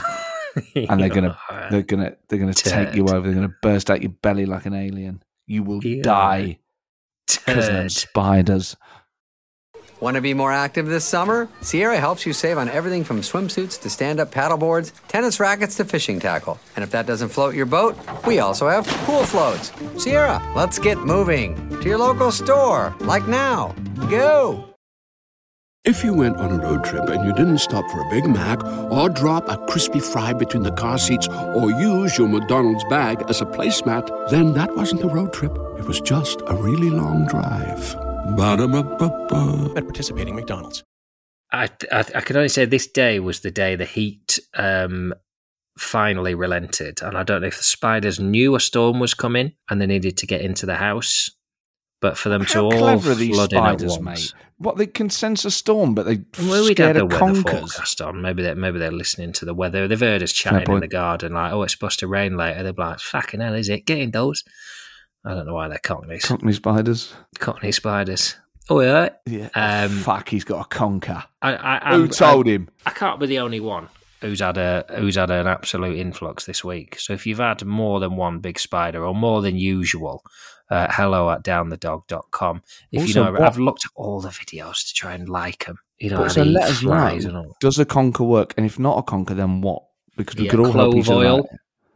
And 0.76 1.00
they're 1.00 1.10
gonna 1.10 1.38
They're 1.70 1.84
going 1.84 2.04
to 2.04 2.18
they're 2.28 2.40
going 2.40 2.52
to 2.52 2.64
take 2.64 2.96
you 2.96 3.08
over. 3.10 3.22
They're 3.28 3.36
going 3.36 3.48
to 3.48 3.56
burst 3.62 3.92
out 3.92 4.02
your 4.02 4.12
belly 4.12 4.46
like 4.48 4.66
an 4.66 4.74
alien. 4.74 5.22
You 5.46 5.62
will 5.64 5.86
Yeah. 5.86 6.02
die 6.02 6.60
because 7.46 7.68
of 7.70 7.92
spiders. 7.92 8.76
Want 10.00 10.16
to 10.16 10.22
be 10.22 10.36
more 10.36 10.52
active 10.52 10.86
this 10.86 11.06
summer? 11.06 11.50
Sierra 11.62 11.98
helps 11.98 12.26
you 12.26 12.34
save 12.34 12.60
on 12.60 12.70
everything 12.70 13.04
from 13.04 13.22
swimsuits 13.22 13.82
to 13.82 13.90
stand 13.90 14.20
up 14.20 14.32
paddleboards, 14.32 14.92
tennis 15.08 15.40
rackets 15.40 15.76
to 15.78 15.86
fishing 15.86 16.20
tackle. 16.20 16.60
And 16.76 16.84
if 16.84 16.92
that 16.92 17.08
doesn't 17.08 17.30
float 17.30 17.56
your 17.56 17.66
boat, 17.66 17.98
we 18.26 18.40
also 18.40 18.68
have 18.68 18.86
pool 19.06 19.24
floats. 19.24 19.72
Sierra, 19.98 20.42
let's 20.56 20.78
get 20.78 21.00
moving 21.00 21.56
to 21.80 21.84
your 21.84 21.98
local 21.98 22.32
store, 22.32 22.96
like 23.00 23.28
now. 23.28 23.74
Go! 24.10 24.64
If 25.84 26.04
you 26.04 26.14
went 26.14 26.38
on 26.38 26.52
a 26.52 26.62
road 26.62 26.84
trip 26.84 27.08
and 27.08 27.26
you 27.26 27.34
didn't 27.34 27.60
stop 27.60 27.90
for 27.90 28.02
a 28.02 28.10
Big 28.10 28.28
Mac 28.28 28.64
or 28.92 29.10
drop 29.10 29.48
a 29.48 29.58
crispy 29.68 30.02
fry 30.02 30.34
between 30.34 30.64
the 30.64 30.72
car 30.74 30.98
seats 30.98 31.28
or 31.30 31.72
use 31.72 32.18
your 32.18 32.28
McDonald's 32.28 32.84
bag 32.90 33.24
as 33.30 33.42
a 33.42 33.46
placemat, 33.46 34.30
then 34.30 34.54
that 34.54 34.76
wasn't 34.76 35.04
a 35.04 35.08
road 35.08 35.34
trip. 35.34 35.58
It 35.80 35.86
was 35.86 36.02
just 36.02 36.42
a 36.48 36.56
really 36.56 36.90
long 36.90 37.26
drive. 37.26 37.96
Ba-da-ba-ba-ba. 38.36 39.74
at 39.78 39.84
participating 39.86 40.36
McDonald's. 40.36 40.84
I, 41.52 41.70
I 41.92 42.00
I 42.16 42.22
can 42.22 42.36
only 42.36 42.50
say 42.50 42.66
this 42.66 42.88
day 42.88 43.20
was 43.20 43.40
the 43.40 43.52
day 43.52 43.76
the 43.76 43.86
heat 43.86 44.40
um, 44.56 45.14
finally 45.78 46.36
relented, 46.36 47.02
and 47.02 47.18
I 47.18 47.24
don't 47.24 47.42
know 47.42 47.48
if 47.48 47.58
the 47.58 47.64
spiders 47.64 48.20
knew 48.20 48.56
a 48.56 48.60
storm 48.60 49.00
was 49.00 49.14
coming 49.14 49.54
and 49.70 49.80
they 49.82 49.86
needed 49.88 50.18
to 50.18 50.28
get 50.28 50.42
into 50.42 50.66
the 50.66 50.76
house, 50.76 51.30
but 52.02 52.18
for 52.18 52.30
them 52.30 52.46
to 52.48 52.60
all 52.60 52.72
clever 52.72 53.12
are 53.12 53.16
these 53.16 53.34
flood 53.36 53.54
in 53.54 53.60
at 53.60 53.64
spiders, 53.80 53.98
once. 54.00 54.34
mate? 54.34 54.34
What 54.60 54.78
they 54.78 54.88
can 54.88 55.10
sense 55.10 55.46
a 55.46 55.52
storm, 55.52 55.94
but 55.96 56.06
they 56.08 56.20
Well, 56.40 56.64
we'd 56.64 56.78
have 56.80 56.96
scared 56.96 56.96
the 56.98 57.04
of 57.04 57.12
weather 57.12 57.20
conkers. 57.44 57.74
forecast 57.76 58.02
on. 58.02 58.22
Maybe 58.22 58.44
they 58.44 58.54
maybe 58.56 58.80
they're 58.80 58.92
listening 58.92 59.32
to 59.34 59.46
the 59.46 59.54
weather. 59.54 59.88
They've 59.88 60.00
heard 60.00 60.24
us 60.24 60.34
chatting 60.34 60.74
in 60.74 60.80
the 60.82 60.88
garden, 60.88 61.34
like, 61.34 61.54
"Oh, 61.54 61.62
it's 61.64 61.74
supposed 61.74 62.00
to 62.00 62.08
rain 62.08 62.36
later." 62.36 62.64
They're 62.64 62.74
like, 62.74 63.00
"Fucking 63.00 63.40
hell, 63.40 63.54
is 63.54 63.70
it? 63.70 63.86
Get 63.86 64.00
indoors." 64.00 64.44
I 65.28 65.34
don't 65.36 65.46
know 65.46 65.54
why 65.54 65.68
they're 65.68 65.78
cockneys, 65.80 66.24
Cockney 66.26 66.54
spiders. 66.54 67.14
cockney 67.40 67.72
spiders. 67.74 68.36
Oh 68.70 68.80
yeah, 68.82 69.10
Yeah. 69.26 69.50
Um, 69.56 69.90
Fuck, 69.90 70.30
he's 70.30 70.44
got 70.44 70.66
a 70.66 70.70
conker. 70.70 71.24
I, 71.42 71.56
I, 71.56 71.96
Who 71.96 72.02
I'm- 72.04 72.10
told 72.10 72.48
him? 72.48 72.70
I 72.86 72.92
can't 72.92 73.20
be 73.20 73.26
the 73.28 73.40
only 73.40 73.60
one 73.60 73.90
who's 74.22 74.40
had 74.40 74.58
a 74.58 74.84
who's 74.98 75.16
had 75.16 75.30
an 75.32 75.48
absolute 75.48 75.98
influx 75.98 76.46
this 76.46 76.64
week. 76.64 77.00
So 77.00 77.14
if 77.14 77.26
you've 77.28 77.38
had 77.40 77.64
more 77.66 78.00
than 78.00 78.16
one 78.16 78.40
big 78.40 78.58
spider 78.60 79.06
or 79.06 79.14
more 79.16 79.42
than 79.42 79.58
usual, 79.58 80.24
uh, 80.70 80.88
hello 80.90 81.30
at 81.32 81.44
downthedog.com. 81.44 82.62
If 82.92 83.02
you 83.02 83.22
Also, 83.22 83.24
know, 83.26 83.32
what- 83.34 83.42
I've 83.42 83.58
looked 83.58 83.86
at 83.86 83.92
all 83.96 84.20
the 84.22 84.30
videos 84.30 84.88
to 84.88 84.94
try 84.94 85.14
and 85.14 85.30
like 85.30 85.66
them. 85.66 85.78
You 86.00 86.12
know, 86.12 86.28
they 86.28 86.44
let 86.44 86.70
us 86.70 86.84
know. 86.84 87.54
Does 87.60 87.80
a 87.80 87.86
conker 87.86 88.26
work? 88.28 88.54
And 88.58 88.66
if 88.66 88.78
not 88.80 88.98
a 89.00 89.02
conker, 89.02 89.36
then 89.36 89.62
what? 89.62 89.84
Because 90.16 90.36
we 90.36 90.46
Yeah, 90.46 90.52
could 90.52 90.60
all 90.60 90.72
help 90.72 90.96
each 90.96 91.10
other 91.10 91.26
oil. 91.26 91.50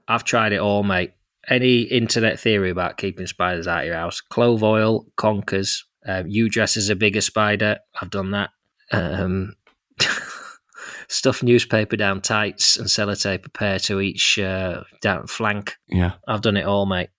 I've 0.08 0.24
tried 0.24 0.54
it 0.54 0.60
all, 0.60 0.84
mate. 0.84 1.12
Any 1.51 1.81
internet 1.81 2.39
theory 2.39 2.69
about 2.69 2.97
keeping 2.97 3.27
spiders 3.27 3.67
out 3.67 3.81
of 3.81 3.87
your 3.87 3.95
house? 3.95 4.21
Clove 4.21 4.63
oil, 4.63 5.05
conkers. 5.17 5.83
Um, 6.07 6.25
you 6.27 6.47
dress 6.47 6.77
as 6.77 6.89
a 6.89 6.95
bigger 6.95 7.19
spider. 7.19 7.79
I've 8.01 8.09
done 8.09 8.31
that. 8.31 8.51
Um, 8.93 9.55
stuff 11.09 11.43
newspaper 11.43 11.97
down 11.97 12.21
tights 12.21 12.77
and 12.77 12.87
sellotape 12.87 13.45
a 13.45 13.49
pair 13.49 13.79
to 13.79 13.99
each 13.99 14.39
uh, 14.39 14.83
down 15.01 15.27
flank. 15.27 15.75
Yeah. 15.89 16.13
I've 16.25 16.41
done 16.41 16.55
it 16.55 16.65
all, 16.65 16.85
mate. 16.85 17.09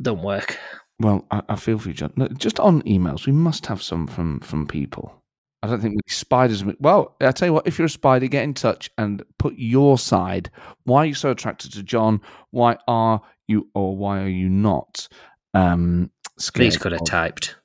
Don't 0.00 0.22
work. 0.22 0.56
Well, 1.00 1.26
I, 1.32 1.42
I 1.48 1.56
feel 1.56 1.78
for 1.78 1.88
you, 1.88 1.94
Jon. 1.94 2.12
No, 2.14 2.28
just 2.28 2.60
on 2.60 2.82
emails, 2.82 3.26
we 3.26 3.32
must 3.32 3.66
have 3.66 3.82
some 3.82 4.06
from 4.06 4.38
from 4.40 4.68
people. 4.68 5.20
I 5.62 5.66
don't 5.66 5.80
think 5.80 5.96
we 5.96 6.00
spiders. 6.06 6.64
Well, 6.78 7.16
I 7.20 7.32
tell 7.32 7.48
you 7.48 7.52
what, 7.52 7.66
if 7.66 7.78
you're 7.78 7.86
a 7.86 7.90
spider, 7.90 8.28
get 8.28 8.44
in 8.44 8.54
touch 8.54 8.88
and 8.96 9.22
put 9.38 9.54
your 9.58 9.98
side. 9.98 10.50
Why 10.84 11.02
are 11.02 11.06
you 11.06 11.14
so 11.14 11.30
attracted 11.30 11.72
to 11.72 11.82
Jon? 11.82 12.20
Why 12.50 12.78
are 12.88 13.20
you, 13.50 13.68
or 13.74 13.96
why 13.96 14.20
are 14.22 14.28
you 14.28 14.48
not? 14.48 15.08
Um, 15.52 16.10
scared 16.38 16.66
These 16.66 16.76
could 16.78 16.92
have 16.92 17.04
typed. 17.04 17.56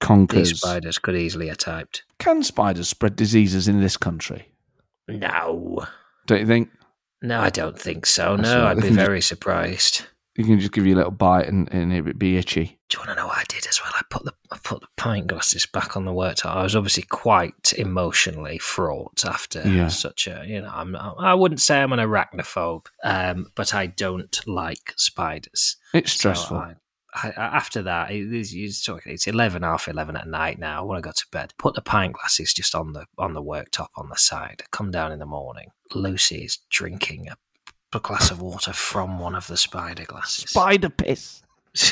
conkers. 0.00 0.48
These 0.50 0.60
spiders 0.60 0.98
could 0.98 1.16
easily 1.16 1.48
have 1.48 1.58
typed. 1.58 2.04
Can 2.18 2.42
spiders 2.42 2.88
spread 2.88 3.16
diseases 3.16 3.68
in 3.68 3.80
this 3.80 3.96
country? 3.96 4.48
No. 5.08 5.86
Don't 6.26 6.40
you 6.40 6.46
think? 6.46 6.70
No, 7.22 7.40
I 7.40 7.50
don't 7.50 7.78
think 7.78 8.06
so. 8.06 8.36
That's 8.36 8.48
No. 8.48 8.66
I'd 8.66 8.80
be 8.80 8.88
very 8.90 9.20
surprised. 9.20 10.06
You 10.40 10.46
can 10.46 10.60
just 10.60 10.72
give 10.72 10.86
you 10.86 10.94
a 10.94 10.98
little 10.98 11.10
bite 11.12 11.46
and, 11.48 11.72
and 11.72 11.92
it 11.92 12.02
would 12.02 12.18
be 12.18 12.36
itchy. 12.36 12.78
Do 12.88 12.96
you 12.96 13.00
want 13.00 13.10
to 13.10 13.16
know 13.16 13.26
what 13.26 13.38
I 13.38 13.44
did 13.48 13.66
as 13.68 13.80
well? 13.82 13.92
I 13.94 14.02
put 14.10 14.24
the 14.24 14.32
I 14.50 14.58
put 14.64 14.80
the 14.80 14.88
pint 14.96 15.28
glasses 15.28 15.66
back 15.66 15.96
on 15.96 16.04
the 16.04 16.12
worktop. 16.12 16.56
I 16.56 16.62
was 16.62 16.74
obviously 16.74 17.04
quite 17.04 17.72
emotionally 17.76 18.58
fraught 18.58 19.24
after 19.24 19.62
Yeah. 19.68 19.88
such 19.88 20.26
a 20.26 20.44
you 20.46 20.60
know. 20.62 20.70
I'm 20.72 20.96
I 20.96 21.34
wouldn't 21.34 21.60
say 21.60 21.80
I'm 21.80 21.92
an 21.92 22.00
arachnophobe, 22.00 22.86
um, 23.04 23.46
but 23.54 23.74
I 23.74 23.86
don't 23.86 24.40
like 24.46 24.92
spiders. 24.96 25.76
It's 25.94 26.12
So 26.12 26.18
stressful. 26.18 26.56
I, 26.56 26.74
I, 27.12 27.28
after 27.36 27.82
that, 27.82 28.12
it 28.12 28.32
it's, 28.32 28.84
talking- 28.84 29.12
it's 29.12 29.26
eleven, 29.26 29.62
half 29.62 29.88
eleven 29.88 30.16
at 30.16 30.28
night 30.28 30.58
now. 30.58 30.78
I 30.80 30.82
want 30.84 30.98
to 31.02 31.06
go 31.08 31.12
to 31.12 31.26
bed. 31.32 31.52
Put 31.58 31.74
the 31.74 31.82
pint 31.82 32.12
glasses 32.14 32.52
just 32.54 32.74
on 32.74 32.92
the 32.92 33.06
on 33.18 33.34
the 33.34 33.42
worktop 33.42 33.88
on 33.96 34.08
the 34.08 34.16
side. 34.16 34.62
Come 34.70 34.90
down 34.90 35.12
in 35.12 35.18
the 35.18 35.26
morning. 35.26 35.68
Lucy 35.94 36.44
is 36.44 36.58
drinking 36.70 37.28
a, 37.28 37.36
a 37.92 38.00
glass 38.00 38.30
of 38.30 38.40
water 38.40 38.72
from 38.72 39.18
one 39.18 39.34
of 39.34 39.46
the 39.48 39.56
spider 39.56 40.04
glasses. 40.04 40.50
Spider 40.50 40.88
piss. 40.90 41.42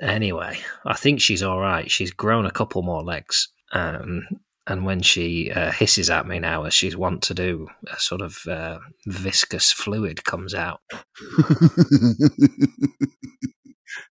anyway, 0.00 0.58
I 0.84 0.94
think 0.94 1.20
she's 1.20 1.42
all 1.42 1.60
right. 1.60 1.90
She's 1.90 2.10
grown 2.10 2.46
a 2.46 2.50
couple 2.50 2.82
more 2.82 3.02
legs. 3.02 3.48
Um, 3.72 4.26
and 4.66 4.84
when 4.84 5.00
she 5.00 5.50
uh, 5.50 5.70
hisses 5.72 6.10
at 6.10 6.26
me 6.26 6.38
now, 6.38 6.64
as 6.64 6.74
she's 6.74 6.96
wont 6.96 7.22
to 7.22 7.34
do, 7.34 7.68
a 7.92 7.98
sort 7.98 8.20
of 8.20 8.38
uh, 8.48 8.78
viscous 9.06 9.72
fluid 9.72 10.24
comes 10.24 10.54
out. 10.54 10.80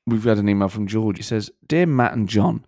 We've 0.06 0.24
had 0.24 0.38
an 0.38 0.48
email 0.48 0.68
from 0.68 0.86
George. 0.86 1.16
He 1.18 1.22
says, 1.22 1.50
Dear 1.66 1.86
Matt 1.86 2.14
and 2.14 2.28
Jon, 2.28 2.64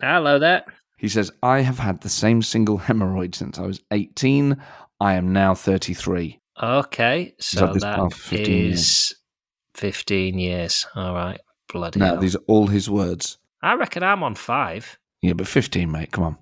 Hello 0.00 0.38
there. 0.38 0.64
he 0.96 1.08
says, 1.08 1.30
I 1.42 1.60
have 1.60 1.78
had 1.78 2.00
the 2.00 2.08
same 2.08 2.42
single 2.42 2.78
hemorrhoid 2.78 3.34
since 3.34 3.58
I 3.58 3.66
was 3.66 3.80
18. 3.90 4.56
I 5.00 5.14
am 5.14 5.32
now 5.32 5.54
33. 5.54 6.38
Okay, 6.62 7.34
so 7.40 7.72
that 7.72 7.82
past 7.82 8.14
15 8.14 8.46
years. 8.46 9.14
15 9.74 10.38
years. 10.38 10.86
All 10.94 11.14
right. 11.14 11.40
Bloody 11.72 12.00
Now, 12.00 12.06
hell. 12.06 12.18
these 12.18 12.36
are 12.36 12.42
all 12.46 12.66
his 12.66 12.90
words. 12.90 13.38
I 13.62 13.74
reckon 13.74 14.02
I'm 14.02 14.22
on 14.22 14.34
five. 14.34 14.98
Yeah, 15.22 15.32
but 15.32 15.46
15, 15.46 15.90
mate, 15.90 16.12
come 16.12 16.24
on. 16.24 16.38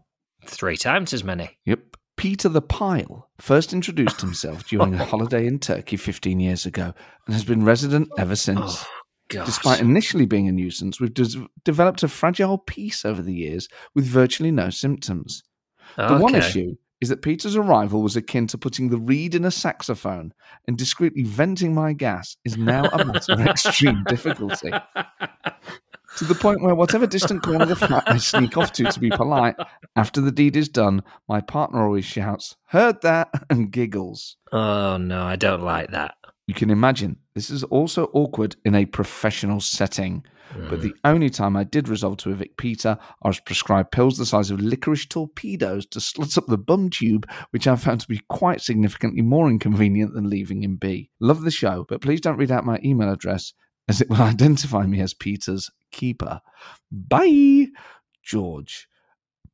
Three 0.47 0.77
times 0.77 1.13
as 1.13 1.23
many. 1.23 1.59
Yep. 1.67 1.81
Peter 2.17 2.49
the 2.49 2.63
Pile 2.63 3.29
first 3.39 3.73
introduced 3.73 4.21
himself 4.21 4.67
during 4.67 4.95
a 4.95 5.05
holiday 5.05 5.47
in 5.47 5.61
Turkey 5.61 5.97
15 5.97 6.41
years 6.41 6.67
ago 6.67 6.93
and 7.27 7.35
has 7.35 7.45
been 7.45 7.65
resident 7.65 8.09
ever 8.19 8.33
oh, 8.33 8.35
since. 8.35 8.85
Oh. 8.85 9.45
Despite 9.45 9.81
initially 9.81 10.25
being 10.25 10.49
a 10.49 10.53
nuisance, 10.53 11.01
we've 11.01 11.13
des- 11.13 11.47
developed 11.63 12.03
a 12.03 12.09
fragile 12.09 12.57
peace 12.59 13.05
over 13.05 13.21
the 13.21 13.35
years 13.35 13.69
with 13.95 14.07
virtually 14.07 14.51
no 14.51 14.71
symptoms. 14.71 15.43
The 15.97 16.17
one 16.17 16.35
issue 16.35 16.77
is 17.01 17.09
that 17.09 17.23
Peter's 17.23 17.57
arrival 17.57 18.03
was 18.03 18.17
akin 18.17 18.47
to 18.49 18.59
putting 18.59 18.89
the 18.89 18.99
reed 18.99 19.35
in 19.35 19.45
a 19.45 19.51
saxophone 19.51 20.33
and 20.67 20.77
discreetly 20.77 21.23
venting 21.23 21.75
my 21.75 21.93
gas 21.93 22.37
is 22.45 22.57
now 22.57 22.85
a 22.85 23.05
matter 23.05 23.33
of 23.33 23.41
extreme 23.41 24.03
difficulty. 24.09 24.73
To 26.17 26.25
the 26.25 26.35
point 26.35 26.63
where 26.63 26.75
whatever 26.75 27.07
distant 27.07 27.43
corner 27.43 27.63
of 27.63 27.69
the 27.69 27.77
flat 27.77 28.03
I 28.07 28.17
sneak 28.17 28.57
off 28.57 28.73
to 28.73 28.85
to 28.85 29.01
be 29.01 29.11
polite, 29.11 29.55
after 29.95 30.21
the 30.21 30.33
deed 30.33 30.57
is 30.57 30.69
done, 30.69 31.05
my 31.29 31.41
partner 31.41 31.85
always 31.85 32.05
shouts, 32.05 32.57
Heard 32.67 33.03
that, 33.03 33.31
and 33.51 33.71
giggles. 33.71 34.37
Oh, 34.51 34.97
no, 34.97 35.23
I 35.23 35.37
don't 35.37 35.63
like 35.63 35.93
that. 35.93 36.17
You 36.49 36.55
can 36.55 36.71
imagine 36.71 37.19
this 37.35 37.51
is 37.51 37.63
also 37.65 38.11
awkward 38.15 38.57
in 38.65 38.75
a 38.75 38.87
professional 38.87 39.61
setting. 39.61 40.25
But 40.55 40.79
Mm. 40.79 40.83
the 40.83 40.95
only 41.05 41.31
time 41.31 41.57
I 41.57 41.65
did 41.65 41.89
resolve 41.89 42.17
to 42.19 42.31
evict 42.31 42.57
Peter, 42.57 42.99
I 43.23 43.29
was 43.29 43.41
prescribed 43.41 43.93
pills 43.93 44.17
the 44.17 44.25
size 44.27 44.51
of 44.51 44.61
licorice 44.61 45.07
torpedoes 45.07 45.85
to 45.87 46.01
slit 46.01 46.39
up 46.39 46.47
the 46.47 46.57
bum 46.59 46.91
tube, 46.91 47.29
which 47.51 47.67
I 47.67 47.77
found 47.77 48.01
to 48.01 48.09
be 48.09 48.21
quite 48.29 48.61
significantly 48.61 49.23
more 49.23 49.49
inconvenient 49.51 50.15
than 50.15 50.31
leaving 50.31 50.63
him 50.63 50.77
be. 50.77 51.11
Love 51.21 51.43
the 51.43 51.51
show, 51.51 51.85
but 51.89 52.01
please 52.01 52.21
don't 52.21 52.39
read 52.39 52.51
out 52.51 52.65
my 52.65 52.79
email 52.85 53.13
address 53.13 53.53
as 53.89 54.01
it 54.01 54.09
will 54.09 54.17
identify 54.23 54.87
me 54.87 55.01
as 55.01 55.15
Peter's 55.15 55.71
keeper. 55.93 56.41
Bye, 56.91 57.67
George. 58.23 58.87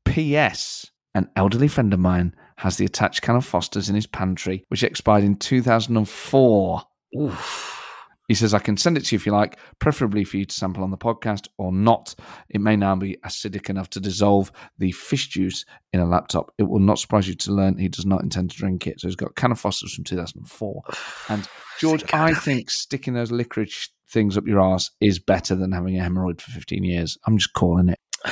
P.S. 0.04 0.90
An 1.14 1.28
elderly 1.36 1.68
friend 1.68 1.92
of 1.94 2.00
mine 2.00 2.34
has 2.56 2.76
the 2.76 2.84
attached 2.84 3.22
can 3.22 3.36
of 3.36 3.44
Foster's 3.44 3.88
in 3.88 3.94
his 3.94 4.06
pantry, 4.06 4.64
which 4.68 4.82
expired 4.82 5.24
in 5.24 5.36
2004. 5.36 6.82
Oof. 7.20 7.83
He 8.28 8.34
says, 8.34 8.54
I 8.54 8.58
can 8.58 8.76
send 8.76 8.96
it 8.96 9.04
to 9.06 9.14
you 9.14 9.18
if 9.18 9.26
you 9.26 9.32
like, 9.32 9.58
preferably 9.78 10.24
for 10.24 10.38
you 10.38 10.44
to 10.46 10.54
sample 10.54 10.82
on 10.82 10.90
the 10.90 10.96
podcast 10.96 11.48
or 11.58 11.72
not. 11.72 12.14
It 12.48 12.60
may 12.60 12.76
now 12.76 12.96
be 12.96 13.18
acidic 13.24 13.68
enough 13.68 13.90
to 13.90 14.00
dissolve 14.00 14.50
the 14.78 14.92
fish 14.92 15.28
juice 15.28 15.64
in 15.92 16.00
a 16.00 16.06
laptop. 16.06 16.52
It 16.58 16.62
will 16.62 16.80
not 16.80 16.98
surprise 16.98 17.28
you 17.28 17.34
to 17.34 17.52
learn 17.52 17.76
he 17.76 17.88
does 17.88 18.06
not 18.06 18.22
intend 18.22 18.50
to 18.50 18.56
drink 18.56 18.86
it. 18.86 19.00
So 19.00 19.08
he's 19.08 19.16
got 19.16 19.30
a 19.30 19.34
can 19.34 19.52
of 19.52 19.60
Foster's 19.60 19.94
from 19.94 20.04
2004. 20.04 20.82
And 21.28 21.46
George, 21.80 22.04
I'd 22.12 22.30
I 22.30 22.34
think 22.34 22.70
sticking 22.70 23.14
those 23.14 23.30
licorice 23.30 23.90
things 24.08 24.38
up 24.38 24.46
your 24.46 24.60
ass 24.60 24.90
is 25.00 25.18
better 25.18 25.54
than 25.54 25.72
having 25.72 25.98
a 25.98 26.02
hemorrhoid 26.02 26.40
for 26.40 26.50
15 26.52 26.84
years. 26.84 27.18
I'm 27.26 27.36
just 27.38 27.52
calling 27.52 27.88
it. 27.88 27.98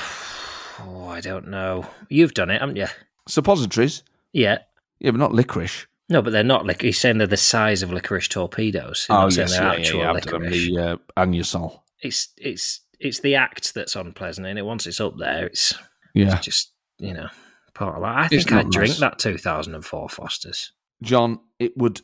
Oh, 0.85 1.07
I 1.07 1.21
don't 1.21 1.47
know. 1.49 1.87
You've 2.09 2.35
done 2.35 2.51
it, 2.51 2.61
haven't 2.61 2.75
you? 2.75 2.89
Suppositories? 3.29 4.03
Yeah. 4.33 4.59
Yeah, 4.99 5.13
but 5.13 5.21
not 5.21 5.33
licorice. 5.33 5.87
No, 6.13 6.23
but 6.23 6.33
they're 6.33 6.45
not 6.45 6.67
like 6.67 6.83
he's 6.83 7.01
saying 7.01 7.19
they're 7.19 7.27
the 7.27 7.37
size 7.37 7.83
of 7.83 7.91
licorice 7.93 8.29
torpedoes. 8.29 9.01
He's 9.07 9.09
not 9.09 9.33
saying 9.33 9.49
they're 9.49 9.63
actual 9.63 10.13
licorice. 10.13 10.67
The 10.67 10.79
uh, 10.79 10.97
Anusol. 11.17 11.81
It's 12.01 12.29
it's 12.37 12.81
it's 13.01 13.21
the 13.21 13.35
act 13.37 13.75
that's 13.75 13.97
unpleasant, 13.97 14.47
and 14.47 14.59
it 14.59 14.63
once 14.63 14.87
it's 14.87 15.01
up 15.01 15.17
there, 15.19 15.47
it's 15.47 15.73
Yeah. 16.15 16.39
just 16.39 16.73
you 16.99 17.15
know 17.15 17.29
part 17.75 17.97
of 17.97 18.03
that. 18.03 18.17
I 18.17 18.25
It's 18.27 18.45
think 18.45 18.53
I'd 18.53 18.65
not 18.65 18.73
drink 18.73 18.91
nice. 18.91 19.01
that 19.01 19.19
2004 19.19 20.09
Fosters. 20.09 20.73
Jon, 21.03 21.41
it 21.59 21.77
would 21.79 22.01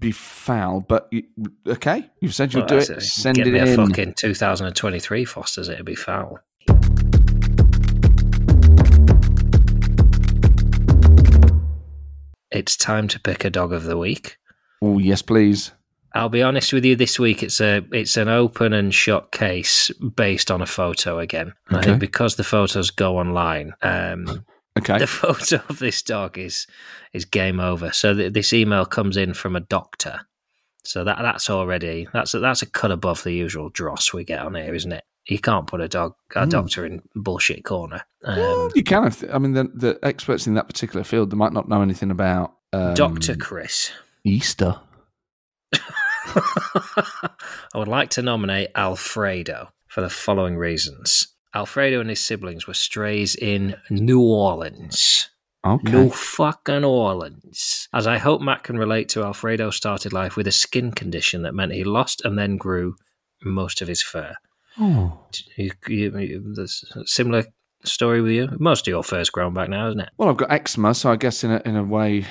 be 0.00 0.10
foul, 0.10 0.80
but 0.80 1.08
you, 1.12 1.22
okay, 1.68 2.10
you've 2.20 2.34
said 2.34 2.52
you'll 2.52 2.62
Well, 2.62 2.80
do 2.84 2.92
it. 2.94 3.02
Send 3.02 3.36
Get 3.36 3.46
it 3.46 3.52
me 3.52 3.60
a 3.60 3.76
fucking 3.76 4.14
2023 4.14 5.24
Fosters. 5.24 5.68
It'd 5.68 5.84
be 5.86 5.94
foul. 5.94 6.40
It's 12.64 12.78
time 12.78 13.08
to 13.08 13.20
pick 13.20 13.44
a 13.44 13.50
dog 13.50 13.74
of 13.74 13.82
the 13.82 13.98
week. 13.98 14.38
Oh, 14.80 14.96
yes, 14.98 15.20
please. 15.20 15.72
I'll 16.14 16.30
be 16.30 16.42
honest 16.42 16.72
with 16.72 16.82
you. 16.82 16.96
This 16.96 17.18
week, 17.18 17.42
it's 17.42 17.60
a 17.60 17.82
it's 17.92 18.16
an 18.16 18.28
open 18.30 18.72
and 18.72 18.94
shut 18.94 19.32
case 19.32 19.90
based 20.16 20.50
on 20.50 20.62
a 20.62 20.66
photo 20.66 21.18
again. 21.18 21.52
And 21.68 21.76
I 21.76 21.80
Okay. 21.80 21.88
think 21.90 22.00
because 22.00 22.36
the 22.36 22.42
photos 22.44 22.90
go 22.90 23.18
online, 23.18 23.74
um, 23.82 24.46
Okay. 24.78 24.96
The 24.96 25.06
photo 25.22 25.60
of 25.68 25.78
this 25.78 26.00
dog 26.00 26.38
is 26.38 26.66
is 27.12 27.26
game 27.26 27.60
over. 27.60 27.92
So 27.92 28.14
th- 28.14 28.32
this 28.32 28.54
email 28.54 28.86
comes 28.86 29.18
in 29.18 29.34
from 29.34 29.56
a 29.56 29.60
doctor. 29.60 30.20
So 30.84 31.04
that 31.04 31.18
that's 31.20 31.50
already 31.50 32.08
that's 32.14 32.32
a, 32.32 32.38
that's 32.38 32.62
a 32.62 32.66
cut 32.66 32.90
above 32.92 33.24
the 33.24 33.32
usual 33.34 33.68
dross 33.68 34.14
we 34.14 34.24
get 34.24 34.38
on 34.40 34.54
here, 34.54 34.74
isn't 34.74 34.92
it? 34.92 35.04
You 35.28 35.38
can't 35.38 35.66
put 35.66 35.80
a 35.80 35.88
dog 35.88 36.14
a 36.34 36.40
Mm. 36.46 36.50
doctor 36.50 36.84
in 36.84 37.02
bullshit 37.14 37.64
corner. 37.64 38.02
Well, 38.22 38.64
Um, 38.66 38.72
you 38.74 38.82
can. 38.84 39.06
If, 39.06 39.24
I 39.32 39.38
mean, 39.38 39.52
the, 39.52 39.64
the 39.74 39.98
experts 40.02 40.46
in 40.46 40.54
that 40.54 40.66
particular 40.68 41.02
field, 41.04 41.30
they 41.30 41.36
might 41.36 41.52
not 41.52 41.68
know 41.68 41.80
anything 41.82 42.10
about 42.10 42.52
um, 42.72 42.94
Doctor 42.94 43.34
Chris. 43.36 43.90
Easter. 44.24 44.80
I 46.26 47.30
would 47.74 47.88
like 47.88 48.10
to 48.10 48.22
nominate 48.22 48.70
Alfredo 48.74 49.70
for 49.88 50.00
the 50.00 50.10
following 50.10 50.56
reasons. 50.56 51.28
Alfredo 51.54 52.00
and 52.00 52.10
his 52.10 52.20
siblings 52.20 52.66
were 52.66 52.74
strays 52.74 53.34
in 53.36 53.76
New 53.90 54.20
Orleans. 54.20 55.30
Okay. 55.64 55.92
New 55.92 56.10
fucking 56.10 56.84
Orleans. 56.84 57.88
As 57.94 58.06
I 58.06 58.18
hope 58.18 58.42
Matt 58.42 58.64
can 58.64 58.76
relate 58.76 59.08
to, 59.10 59.22
Alfredo 59.24 59.70
started 59.70 60.12
life 60.12 60.36
with 60.36 60.46
a 60.46 60.52
skin 60.52 60.92
condition 60.92 61.42
that 61.42 61.54
meant 61.54 61.72
he 61.72 61.84
lost 61.84 62.22
and 62.24 62.38
then 62.38 62.56
grew 62.56 62.96
most 63.42 63.80
of 63.80 63.88
his 63.88 64.02
fur. 64.02 64.34
Oh. 64.78 65.20
You, 65.56 65.70
you, 65.88 66.18
you, 66.18 66.52
there's 66.54 66.84
a 66.94 67.06
similar 67.06 67.44
story 67.84 68.20
with 68.20 68.32
you. 68.32 68.48
Most 68.58 68.86
of 68.86 68.90
your 68.90 69.04
fur's 69.04 69.30
grown 69.30 69.54
back 69.54 69.68
now, 69.68 69.88
isn't 69.88 70.00
it? 70.00 70.10
Well, 70.16 70.28
I've 70.28 70.36
got 70.36 70.52
eczema, 70.52 70.94
so 70.94 71.10
I 71.10 71.16
guess 71.16 71.44
in 71.44 71.50
a, 71.50 71.62
in 71.64 71.76
a 71.76 71.84
way, 71.84 72.26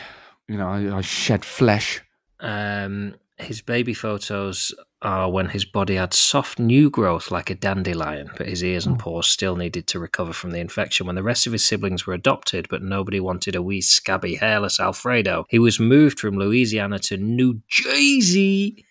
you 0.47 0.57
know, 0.57 0.67
I, 0.67 0.97
I 0.97 1.01
shed 1.01 1.45
flesh. 1.45 2.01
Um, 2.39 3.15
his 3.37 3.61
baby 3.61 3.93
photos 3.93 4.73
are 5.01 5.29
when 5.29 5.49
his 5.49 5.65
body 5.65 5.95
had 5.95 6.13
soft 6.13 6.59
new 6.59 6.89
growth 6.89 7.29
like 7.31 7.49
a 7.49 7.55
dandelion, 7.55 8.29
but 8.37 8.47
his 8.47 8.63
ears 8.63 8.85
and 8.85 8.97
paws 8.97 9.27
still 9.27 9.55
needed 9.55 9.85
to 9.87 9.99
recover 9.99 10.33
from 10.33 10.51
the 10.51 10.59
infection. 10.59 11.05
When 11.05 11.15
the 11.15 11.23
rest 11.23 11.45
of 11.45 11.53
his 11.53 11.65
siblings 11.65 12.05
were 12.05 12.13
adopted, 12.13 12.67
but 12.69 12.81
nobody 12.81 13.19
wanted 13.19 13.55
a 13.55 13.61
wee 13.61 13.81
scabby, 13.81 14.35
hairless 14.35 14.79
Alfredo, 14.79 15.45
he 15.49 15.59
was 15.59 15.79
moved 15.79 16.19
from 16.19 16.37
Louisiana 16.37 16.99
to 16.99 17.17
New 17.17 17.61
Jersey. 17.67 18.85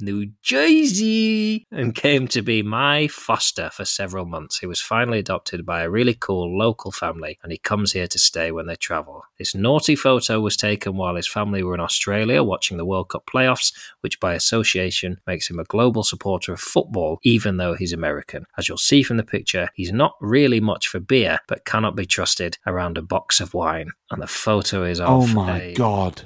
New 0.00 0.30
Jersey 0.42 1.66
and 1.72 1.94
came 1.94 2.28
to 2.28 2.42
be 2.42 2.62
my 2.62 3.08
foster 3.08 3.70
for 3.72 3.84
several 3.84 4.24
months. 4.26 4.58
He 4.58 4.66
was 4.66 4.80
finally 4.80 5.18
adopted 5.18 5.66
by 5.66 5.82
a 5.82 5.90
really 5.90 6.14
cool 6.14 6.56
local 6.56 6.90
family 6.92 7.38
and 7.42 7.50
he 7.52 7.58
comes 7.58 7.92
here 7.92 8.06
to 8.06 8.18
stay 8.18 8.50
when 8.52 8.66
they 8.66 8.76
travel. 8.76 9.24
This 9.38 9.54
naughty 9.54 9.96
photo 9.96 10.40
was 10.40 10.56
taken 10.56 10.96
while 10.96 11.16
his 11.16 11.28
family 11.28 11.62
were 11.62 11.74
in 11.74 11.80
Australia 11.80 12.42
watching 12.42 12.76
the 12.76 12.84
World 12.84 13.08
Cup 13.10 13.24
playoffs, 13.26 13.72
which 14.00 14.20
by 14.20 14.34
association 14.34 15.20
makes 15.26 15.48
him 15.50 15.58
a 15.58 15.64
global 15.64 16.02
supporter 16.02 16.52
of 16.52 16.60
football, 16.60 17.18
even 17.22 17.56
though 17.56 17.74
he's 17.74 17.92
American. 17.92 18.44
As 18.56 18.68
you'll 18.68 18.78
see 18.78 19.02
from 19.02 19.16
the 19.16 19.24
picture, 19.24 19.68
he's 19.74 19.92
not 19.92 20.14
really 20.20 20.60
much 20.60 20.88
for 20.88 21.00
beer, 21.00 21.38
but 21.48 21.64
cannot 21.64 21.96
be 21.96 22.06
trusted 22.06 22.58
around 22.66 22.98
a 22.98 23.02
box 23.02 23.40
of 23.40 23.54
wine. 23.54 23.90
And 24.10 24.22
the 24.22 24.26
photo 24.26 24.84
is 24.84 25.00
oh 25.00 25.04
of 25.04 25.30
Oh 25.30 25.34
my 25.34 25.60
a- 25.60 25.74
god! 25.74 26.22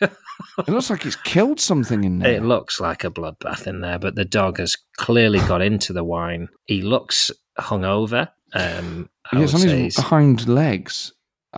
it 0.58 0.68
looks 0.68 0.90
like 0.90 1.02
he's 1.02 1.16
killed 1.16 1.60
something 1.60 2.04
in 2.04 2.18
there. 2.18 2.34
It 2.34 2.42
looks 2.42 2.80
like 2.80 3.04
a 3.04 3.10
bloodbath 3.10 3.66
in 3.66 3.80
there, 3.80 3.98
but 3.98 4.14
the 4.14 4.24
dog 4.24 4.58
has 4.58 4.76
clearly 4.96 5.40
got 5.40 5.62
into 5.62 5.92
the 5.92 6.04
wine. 6.04 6.48
He 6.66 6.82
looks 6.82 7.30
hungover. 7.58 8.30
Um, 8.54 9.10
I 9.30 9.38
would 9.40 9.54
on 9.54 9.60
his 9.60 9.96
hind 9.96 10.48
legs, 10.48 11.12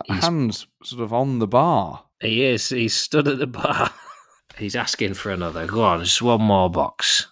hands 0.09 0.67
sort 0.83 1.01
of 1.01 1.13
on 1.13 1.39
the 1.39 1.47
bar. 1.47 2.03
he 2.19 2.43
is. 2.43 2.69
He's 2.69 2.95
stood 2.95 3.27
at 3.27 3.39
the 3.39 3.47
bar. 3.47 3.91
he's 4.57 4.75
asking 4.75 5.13
for 5.13 5.31
another. 5.31 5.65
Go 5.67 5.83
on, 5.83 6.03
just 6.03 6.21
one 6.21 6.41
more 6.41 6.69
box. 6.69 7.27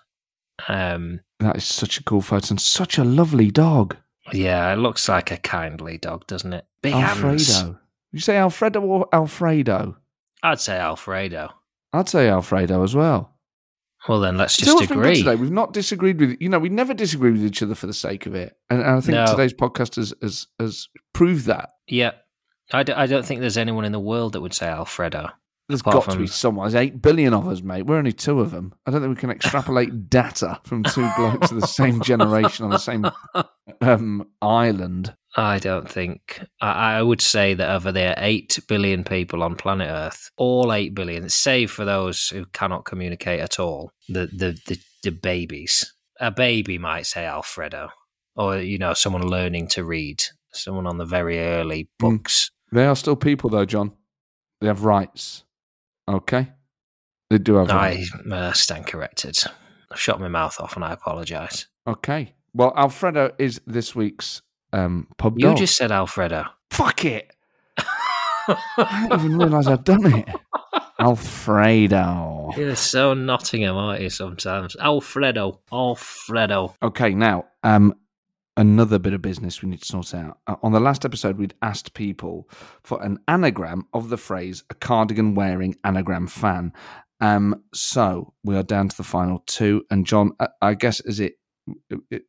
Um, 0.67 1.21
That 1.39 1.57
is 1.57 1.65
such 1.65 1.99
a 1.99 2.03
cool 2.03 2.21
photo 2.21 2.51
and 2.51 2.62
such 2.62 2.97
a 2.97 3.03
lovely 3.03 3.51
dog, 3.51 3.95
yeah, 4.33 4.71
it 4.73 4.77
looks 4.77 5.09
like 5.09 5.31
a 5.31 5.38
kindly 5.38 5.97
dog, 5.97 6.27
doesn't 6.27 6.53
it? 6.53 6.65
Big 6.81 6.93
Alfredo. 6.93 7.27
hands. 7.27 7.63
You 8.12 8.19
say 8.19 8.38
Alfredo 8.38 8.81
or 8.81 9.07
Alfredo? 9.13 9.97
I'd 10.43 10.60
say 10.60 10.78
Alfredo. 10.78 11.49
I'd 11.93 12.10
say 12.10 12.30
Alfredo 12.30 12.84
as 12.84 12.95
well. 12.95 13.36
Well, 14.08 14.21
then 14.21 14.38
let's 14.38 14.56
just 14.56 14.73
what's 14.73 14.88
been 14.88 14.99
good 14.99 15.06
agree. 15.08 15.17
today? 15.17 15.36
We've 15.36 15.52
not 15.52 15.73
disagreed 15.73 16.19
with 16.19 16.38
you 16.39 16.47
know 16.49 16.60
we 16.60 16.69
never 16.69 16.93
disagree 16.93 17.32
with 17.32 17.43
each 17.43 17.62
other 17.62 17.75
for 17.75 17.88
the 17.88 17.93
sake 17.93 18.25
of 18.25 18.36
it, 18.36 18.56
and, 18.69 18.80
and 18.82 18.91
I 18.91 19.02
think 19.02 19.15
No. 19.15 19.25
today's 19.25 19.54
podcast 19.54 19.95
has, 19.97 20.13
has 20.21 20.47
has 20.60 20.88
proved 21.13 21.47
that. 21.47 21.71
Yeah, 21.88 22.12
I, 22.71 22.84
d- 22.84 22.93
I 22.93 23.08
don't 23.08 23.25
think 23.25 23.41
there's 23.41 23.58
anyone 23.58 23.84
in 23.84 23.91
the 23.91 23.99
world 23.99 24.34
that 24.34 24.41
would 24.41 24.54
say 24.54 24.67
Alfredo. 24.67 25.30
There's 25.67 25.82
got 25.82 26.04
to 26.06 26.12
be 26.12 26.25
from- 26.25 26.28
someone. 26.28 26.65
There's 26.71 26.82
eight 26.82 27.02
billion 27.02 27.34
of 27.34 27.47
us, 27.47 27.62
mate. 27.62 27.86
We're 27.88 27.97
only 27.97 28.13
two 28.13 28.39
of 28.39 28.52
them. 28.52 28.73
I 28.86 28.91
don't 28.91 29.02
think 29.02 29.15
we 29.15 29.19
can 29.19 29.30
extrapolate 29.32 30.10
data 30.10 30.60
from 30.63 30.84
two 30.84 31.08
blokes 31.17 31.52
of 31.52 31.60
the 31.60 31.67
same 31.67 32.02
generation 32.02 32.63
on 32.65 32.71
the 32.71 32.78
same 32.80 33.06
um, 33.82 34.28
island. 34.41 35.13
I 35.35 35.59
don't 35.59 35.89
think. 35.89 36.41
I, 36.59 36.97
I 36.97 37.01
would 37.03 37.21
say 37.21 37.53
that 37.53 37.69
over 37.69 37.91
there, 37.91 38.15
8 38.17 38.59
billion 38.67 39.03
people 39.03 39.43
on 39.43 39.55
planet 39.55 39.87
Earth, 39.89 40.31
all 40.37 40.73
8 40.73 40.95
billion, 40.95 41.29
save 41.29 41.69
for 41.71 41.85
those 41.85 42.29
who 42.29 42.45
cannot 42.47 42.85
communicate 42.85 43.39
at 43.39 43.59
all, 43.59 43.91
the, 44.07 44.25
the, 44.27 44.59
the, 44.67 44.79
the 45.03 45.11
babies. 45.11 45.93
A 46.19 46.31
baby 46.31 46.77
might 46.77 47.05
say 47.05 47.25
Alfredo, 47.25 47.89
or, 48.35 48.57
you 48.57 48.77
know, 48.77 48.93
someone 48.93 49.21
learning 49.23 49.67
to 49.69 49.83
read, 49.83 50.23
someone 50.51 50.87
on 50.87 50.97
the 50.97 51.05
very 51.05 51.39
early 51.39 51.83
Mm. 51.83 51.87
books. 51.99 52.49
They 52.71 52.85
are 52.85 52.95
still 52.95 53.15
people, 53.15 53.49
though, 53.49 53.65
Jon. 53.65 53.93
They 54.61 54.67
have 54.67 54.83
rights. 54.83 55.43
Okay, 56.07 56.49
they 57.29 57.37
do 57.37 57.55
have 57.55 57.69
I 57.69 58.03
uh, 58.31 58.51
stand 58.53 58.87
corrected. 58.87 59.37
I've 59.91 59.99
shot 59.99 60.19
my 60.19 60.27
mouth 60.27 60.59
off 60.59 60.75
and 60.75 60.83
I 60.83 60.91
apologise. 60.91 61.67
Okay. 61.87 62.33
Well, 62.53 62.73
Alfredo 62.75 63.31
is 63.37 63.61
this 63.67 63.95
week's 63.95 64.41
um, 64.73 65.08
pub 65.17 65.36
You 65.38 65.47
dog. 65.47 65.58
just 65.58 65.75
said 65.77 65.91
Alfredo. 65.91 66.45
fuck 66.71 67.05
it. 67.05 67.32
I 67.77 69.08
didn't 69.10 69.25
even 69.25 69.38
realise 69.38 69.67
I'd 69.67 69.84
done 69.84 70.05
it. 70.13 70.27
Alfredo. 70.99 72.51
You're 72.58 72.75
so 72.75 73.13
Nottingham, 73.13 73.75
aren't 73.77 74.01
you, 74.01 74.10
sometimes? 74.10 74.75
Alfredo. 74.79 75.60
Alfredo. 75.71 76.75
Okay, 76.82 77.13
now 77.13 77.45
um, 77.63 77.93
another 78.58 78.99
bit 78.99 79.13
of 79.13 79.21
business 79.21 79.62
we 79.62 79.69
need 79.69 79.82
to 79.82 79.86
sort 79.86 80.13
out. 80.13 80.39
Uh, 80.47 80.55
on 80.63 80.71
the 80.71 80.79
last 80.79 81.05
episode, 81.05 81.38
we'd 81.38 81.53
asked 81.62 81.93
people 81.93 82.49
for 82.84 83.01
an 83.03 83.19
anagram 83.27 83.86
of 83.93 84.10
the 84.10 84.17
phrase 84.17 84.63
"a 84.69 84.73
cardigan 84.75 85.36
wearing 85.36 85.75
anagram 85.84 86.27
fan." 86.27 86.73
Um, 87.21 87.63
so 87.73 88.34
we 88.43 88.55
are 88.55 88.63
down 88.63 88.89
to 88.89 88.97
the 88.97 89.03
final 89.03 89.43
two, 89.45 89.86
and 89.91 90.05
Jon, 90.05 90.32
I, 90.39 90.47
I 90.62 90.73
guess 90.73 90.99
as 91.01 91.19
it 91.19 91.34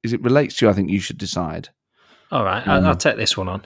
as 0.04 0.12
it 0.12 0.22
relates 0.22 0.56
to 0.56 0.66
you, 0.66 0.70
I 0.70 0.74
think 0.74 0.90
you 0.90 1.00
should 1.00 1.18
decide. 1.18 1.70
All 2.30 2.44
right, 2.44 2.66
Um, 2.66 2.84
I'll, 2.84 2.96
take 2.96 3.16
this 3.16 3.36
one 3.36 3.48
on. 3.48 3.62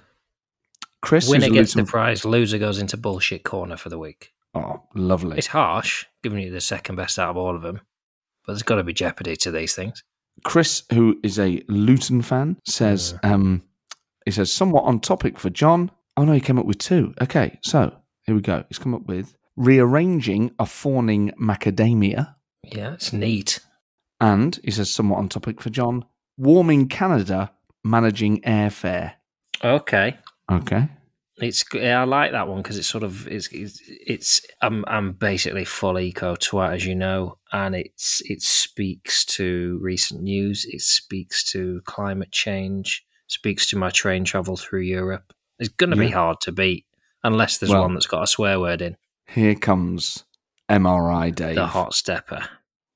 Chris, 1.03 1.29
Winner 1.29 1.51
gets 1.51 1.75
the 1.75 1.85
prize, 1.85 2.25
loser 2.25 2.59
goes 2.59 2.79
into 2.79 2.97
bullshit 2.97 3.45
corner 3.45 3.77
for 3.77 3.91
the 3.91 3.99
week. 3.99 4.33
Oh, 4.55 4.83
lovely. 4.95 5.37
It's 5.37 5.49
harsh, 5.49 6.07
giving 6.23 6.39
you 6.39 6.51
the 6.51 6.61
second 6.61 6.97
best 6.97 7.19
out 7.19 7.31
of 7.31 7.37
all 7.37 7.55
of 7.55 7.63
them, 7.63 7.81
but 8.47 8.53
there's 8.53 8.63
got 8.63 8.77
to 8.77 8.85
be 8.85 8.95
jeopardy 8.95 9.37
to 9.37 9.51
these 9.51 9.75
things. 9.75 10.03
Chris, 10.45 10.85
who 10.93 11.19
is 11.23 11.39
a 11.39 11.63
Luton 11.69 12.23
fan, 12.23 12.57
says 12.67 13.19
um, 13.23 13.63
he 14.25 14.31
says 14.31 14.53
somewhat 14.53 14.85
on 14.85 15.01
topic 15.01 15.39
for 15.39 15.51
Jon. 15.51 15.91
Oh 16.17 16.25
no, 16.25 16.33
he 16.33 16.41
came 16.41 16.59
up 16.59 16.67
with 16.67 16.79
two. 16.79 17.15
Okay, 17.21 17.59
so 17.63 17.93
here 18.23 18.35
we 18.35 18.41
go. 18.41 18.65
He's 18.69 18.79
come 18.79 18.95
up 18.95 19.07
with 19.07 19.35
rearranging 19.57 20.53
a 20.59 20.67
fawning 20.67 21.33
macadamia, 21.41 22.35
Yeah, 22.65 22.95
it's 22.95 23.13
neat. 23.13 23.61
and 24.21 24.59
he 24.65 24.71
says 24.71 24.91
somewhat 24.93 25.19
on 25.19 25.29
topic 25.29 25.61
for 25.61 25.71
Jon. 25.71 26.05
Warming 26.39 26.89
Canada, 26.89 27.53
managing 27.85 28.41
airfare. 28.43 29.13
Okay, 29.63 30.17
Okay, 30.51 30.89
it's 31.39 31.65
yeah, 31.73 32.01
I 32.01 32.05
like 32.05 32.33
that 32.33 32.49
one 32.49 32.59
because 32.63 32.77
it's 32.77 32.89
sort 32.89 33.03
of 33.05 33.27
it's 33.29 33.49
it's, 33.49 33.81
it's 33.87 34.41
I'm 34.61 34.85
I'm 34.89 35.13
basically 35.13 35.65
full 35.65 35.99
eco 35.99 36.35
twat 36.35 36.75
as 36.75 36.85
you 36.87 36.95
know, 36.95 37.39
and 37.53 37.75
it's 37.75 38.21
it 38.25 38.43
speaks 38.43 39.25
to 39.27 39.79
recent 39.81 40.23
news. 40.23 40.67
It 40.69 40.83
speaks 40.83 41.45
to 41.53 41.81
climate 41.87 42.31
change. 42.33 43.05
Speaks 43.27 43.67
to 43.71 43.79
my 43.79 43.89
train 43.91 44.25
travel 44.25 44.57
through 44.57 44.83
Europe. 44.83 45.33
It's 45.59 45.71
going 45.71 45.91
to 45.91 45.97
be 45.97 46.11
hard 46.11 46.41
to 46.43 46.53
beat 46.53 46.85
unless 47.23 47.57
there's 47.59 47.71
Well- 47.71 47.83
one 47.83 47.95
that's 47.95 48.07
got 48.07 48.23
a 48.23 48.27
swear 48.27 48.61
word 48.61 48.83
in. 48.83 48.97
here 49.27 49.55
comes 49.55 50.25
MRI 50.71 51.35
Dave. 51.35 51.55
The 51.55 51.67
hot 51.67 51.95
stepper. 51.95 52.47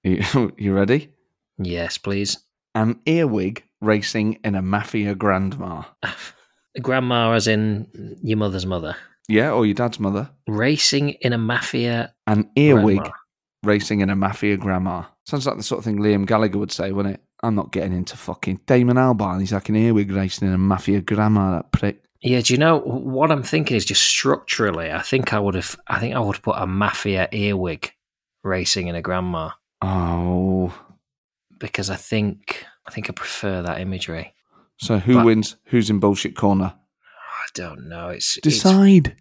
You, 0.03 0.53
you 0.59 0.75
ready? 0.75 1.13
Yes, 1.59 1.97
please. 1.97 2.37
An 2.79 3.01
earwig 3.07 3.65
racing 3.81 4.39
in 4.45 4.55
a 4.55 4.63
mafia 4.63 5.15
grandma. 5.17 5.83
Grandma, 6.81 7.33
as 7.33 7.49
in 7.49 7.89
your 8.23 8.39
mother's 8.39 8.67
mother, 8.67 8.95
Yeah, 9.29 9.51
or 9.51 9.67
your 9.67 9.75
dad's 9.75 9.99
mother. 9.99 10.31
racing 10.47 11.11
in 11.23 11.33
a 11.33 11.39
mafia. 11.39 12.15
An 12.29 12.49
earwig 12.57 12.99
grandma. 12.99 13.15
racing 13.65 14.01
in 14.01 14.11
a 14.11 14.15
mafia 14.17 14.57
grandma. 14.57 15.03
Sounds 15.27 15.45
like 15.47 15.57
the 15.57 15.63
sort 15.65 15.79
of 15.81 15.85
thing 15.85 15.99
Liam 15.99 16.25
Gallagher 16.25 16.59
would 16.59 16.71
say, 16.71 16.93
wouldn't 16.93 17.17
it? 17.17 17.23
I'm 17.43 17.57
not 17.57 17.73
getting 17.73 17.93
into 17.93 18.17
fucking 18.17 18.61
Damon 18.67 18.97
Albarn. 18.97 19.41
He's 19.41 19.53
like 19.53 19.69
an 19.69 19.77
earwig 19.77 20.13
racing 20.13 20.47
in 20.47 20.55
a 20.55 20.59
mafia 20.59 21.01
grandma, 21.01 21.51
that 21.57 21.73
prick. 21.73 22.05
Yeah, 22.21 22.41
do 22.43 22.53
you 22.55 22.59
know 22.59 22.79
what 22.79 23.33
I'm 23.33 23.43
thinking? 23.43 23.77
Is 23.77 23.85
just 23.85 24.03
structurally, 24.03 24.93
I 24.93 25.03
think 25.03 25.33
I 25.33 25.41
would 25.41 25.55
have. 25.57 25.77
I 25.89 25.99
think 25.99 26.15
I 26.15 26.21
would 26.21 26.41
put 26.43 26.57
a 26.57 26.67
mafia 26.67 27.29
earwig 27.33 27.93
racing 28.45 28.87
in 28.87 28.95
a 28.95 29.03
grandma 29.03 29.51
Oh. 29.83 30.73
Because 31.59 31.91
I 31.91 31.97
think 31.97 32.65
I 32.87 32.91
think 32.91 33.09
I 33.11 33.13
prefer 33.13 33.63
that 33.63 33.81
imagery. 33.81 34.35
So 34.79 34.99
who 34.99 35.15
But- 35.15 35.25
wins? 35.27 35.57
Who's 35.67 35.91
in 35.91 35.99
bullshit 36.01 36.37
corner? 36.37 36.75
I 36.75 37.47
don't 37.55 37.89
know. 37.89 38.09
It's 38.09 38.37
it's, 38.39 38.45
Decide. 38.45 39.17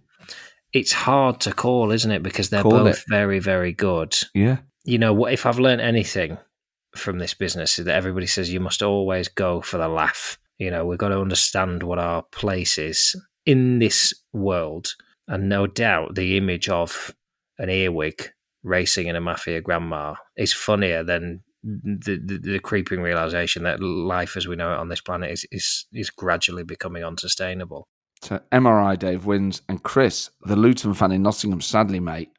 it's 0.73 0.91
hard 0.91 1.39
to 1.41 1.54
call, 1.54 1.91
isn't 1.91 2.12
it? 2.12 2.23
Because 2.23 2.50
they're 2.50 2.62
Call 2.63 2.71
both 2.84 2.97
it. 3.00 3.04
very, 3.08 3.39
very 3.39 3.71
good. 3.73 4.15
Yeah. 4.34 4.58
You 4.84 4.97
know, 4.97 5.13
what 5.13 5.34
if 5.34 5.45
I've 5.45 5.60
learned 5.60 5.82
anything 5.82 6.38
from 6.95 7.19
this 7.19 7.34
business 7.34 7.78
is 7.80 7.86
that 7.86 7.95
everybody 7.95 8.28
says 8.28 8.52
you 8.52 8.60
must 8.60 8.82
always 8.82 9.28
go 9.28 9.62
for 9.62 9.78
the 9.78 9.88
laugh. 9.88 10.38
You 10.58 10.71
know, 10.71 10.86
we've 10.86 10.97
got 10.97 11.10
to 11.10 11.19
understand 11.19 11.84
what 11.84 12.00
our 12.00 12.23
place 12.32 12.78
is 12.78 13.15
in 13.45 13.80
this 13.80 14.13
world. 14.34 14.93
And 15.28 15.50
no 15.50 15.67
doubt 15.67 16.15
the 16.15 16.38
image 16.38 16.69
of 16.69 17.13
an 17.60 17.69
earwig 17.69 18.30
racing 18.63 19.08
in 19.08 19.15
a 19.15 19.21
mafia 19.21 19.62
grandma 19.62 20.15
is 20.36 20.54
funnier 20.54 21.04
than 21.04 21.43
the, 21.67 22.19
the, 22.23 22.38
the 22.38 22.60
creeping 22.60 23.01
realization 23.01 23.63
that 23.63 23.82
life 23.82 24.38
as 24.38 24.47
we 24.47 24.56
know 24.56 24.71
it 24.71 24.77
on 24.77 24.89
this 24.89 25.01
planet 25.01 25.32
is, 25.32 25.45
is, 25.51 25.86
is 25.93 26.10
gradually 26.10 26.63
becoming 26.63 27.03
unsustainable. 27.03 27.88
So 28.21 28.39
MRI 28.51 28.97
Dave 28.97 29.25
wins, 29.25 29.62
and 29.69 29.84
Chris, 29.84 30.30
the 30.41 30.56
Luton 30.56 30.93
fan 30.93 31.12
in 31.12 31.21
Nottingham, 31.21 31.62
sadly, 31.62 31.99
mate, 31.99 32.30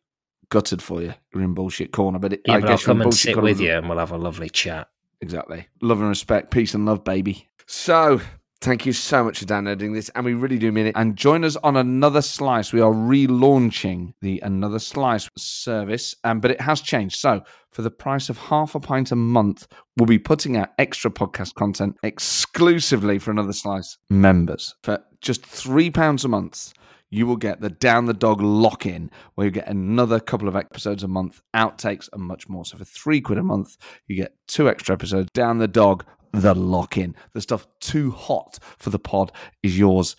gutted 0.51 0.83
for 0.83 1.03
you. 1.03 1.15
You're 1.33 1.45
in 1.45 1.55
bullshit 1.55 1.93
corner, 1.93 2.19
but 2.19 2.33
it, 2.33 2.41
Yeah, 2.47 2.55
I 2.55 2.61
but 2.61 2.71
I'll 2.71 2.77
guess 2.77 2.83
in 2.83 2.87
come 2.87 3.03
and 3.03 3.15
sit 3.15 3.41
with 3.41 3.61
you 3.61 3.73
and 3.73 3.89
we'll 3.89 3.99
have 3.99 4.11
a 4.11 4.19
lovely 4.19 4.49
chat. 4.49 4.89
Exactly. 5.21 5.67
Love 5.83 6.01
and 6.01 6.09
respect, 6.09 6.51
peace 6.51 6.75
and 6.75 6.87
love, 6.87 7.05
baby. 7.05 7.49
So, 7.67 8.21
thank 8.61 8.87
you 8.87 8.93
so 8.93 9.25
much 9.25 9.39
for 9.39 9.45
downloading 9.45 9.93
this, 9.93 10.11
and 10.15 10.25
we 10.25 10.35
really 10.35 10.59
do 10.59 10.73
mean 10.73 10.87
it. 10.87 10.95
And 10.97 11.17
join 11.17 11.45
us 11.45 11.57
on 11.57 11.77
Another 11.77 12.23
Slice. 12.23 12.73
We 12.73 12.81
are 12.81 12.93
relaunching 12.93 14.15
the 14.21 14.41
Another 14.43 14.79
Slice 14.79 15.29
service, 15.37 16.15
um, 16.25 16.41
but 16.41 16.51
it 16.51 16.61
has 16.61 16.81
changed. 16.81 17.19
So, 17.19 17.43
for 17.71 17.83
the 17.83 17.91
price 17.91 18.29
of 18.29 18.39
half 18.39 18.75
a 18.75 18.81
pint 18.81 19.13
a 19.13 19.17
month, 19.17 19.67
we'll 19.97 20.07
be 20.07 20.19
putting 20.19 20.57
out 20.57 20.71
extra 20.79 21.11
podcast 21.11 21.55
content 21.55 21.97
exclusively 22.03 23.19
for 23.19 23.31
Another 23.31 23.53
Slice 23.53 23.99
members. 24.11 24.75
For 24.83 24.99
just 25.21 25.43
£3 25.43 26.25
a 26.25 26.29
month, 26.29 26.73
you 27.11 27.27
will 27.27 27.37
get 27.37 27.61
the 27.61 27.71
Down 27.71 28.07
the 28.07 28.15
Dog 28.15 28.41
lock 28.41 28.85
in, 28.87 29.11
where 29.35 29.47
you 29.47 29.51
get 29.51 29.69
another 29.69 30.21
couple 30.21 30.49
of 30.49 30.57
episodes 30.57 31.03
a 31.03 31.09
month, 31.09 31.41
outtakes, 31.55 32.09
and 32.13 32.23
much 32.23 32.49
more. 32.49 32.65
So, 32.65 32.77
for 32.77 32.85
three 32.85 33.21
quid 33.21 33.39
a 33.39 33.43
month, 33.43 33.77
you 34.07 34.17
get 34.17 34.35
two 34.47 34.69
extra 34.69 34.95
episodes. 34.95 35.29
Down 35.33 35.59
the 35.59 35.69
Dog, 35.69 36.05
the 36.33 36.55
lock 36.55 36.97
in. 36.97 37.15
The 37.33 37.41
stuff 37.41 37.67
too 37.81 38.11
hot 38.11 38.59
for 38.79 38.91
the 38.91 38.99
pod 38.99 39.33
is 39.63 39.79
yours 39.79 40.17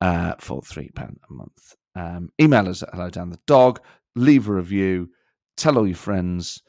uh, 0.00 0.34
for 0.38 0.62
three 0.62 0.90
pound 0.90 1.20
a 1.28 1.32
month. 1.32 1.74
Um, 1.94 2.30
email 2.40 2.68
us 2.68 2.82
at 2.82 2.90
hello 2.92 3.10
down 3.10 3.30
the 3.30 3.40
dog. 3.46 3.80
Leave 4.16 4.48
a 4.48 4.52
review. 4.52 5.10
Tell 5.56 5.78
all 5.78 5.86
your 5.86 5.96
friends. 5.96 6.62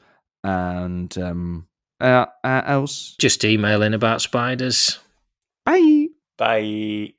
And 0.44 1.16
um, 1.18 1.66
uh, 2.00 2.26
uh, 2.44 2.62
else. 2.66 3.16
Just 3.18 3.44
emailing 3.44 3.94
about 3.94 4.20
spiders. 4.20 4.98
Bye. 5.64 6.06
Bye. 6.38 7.14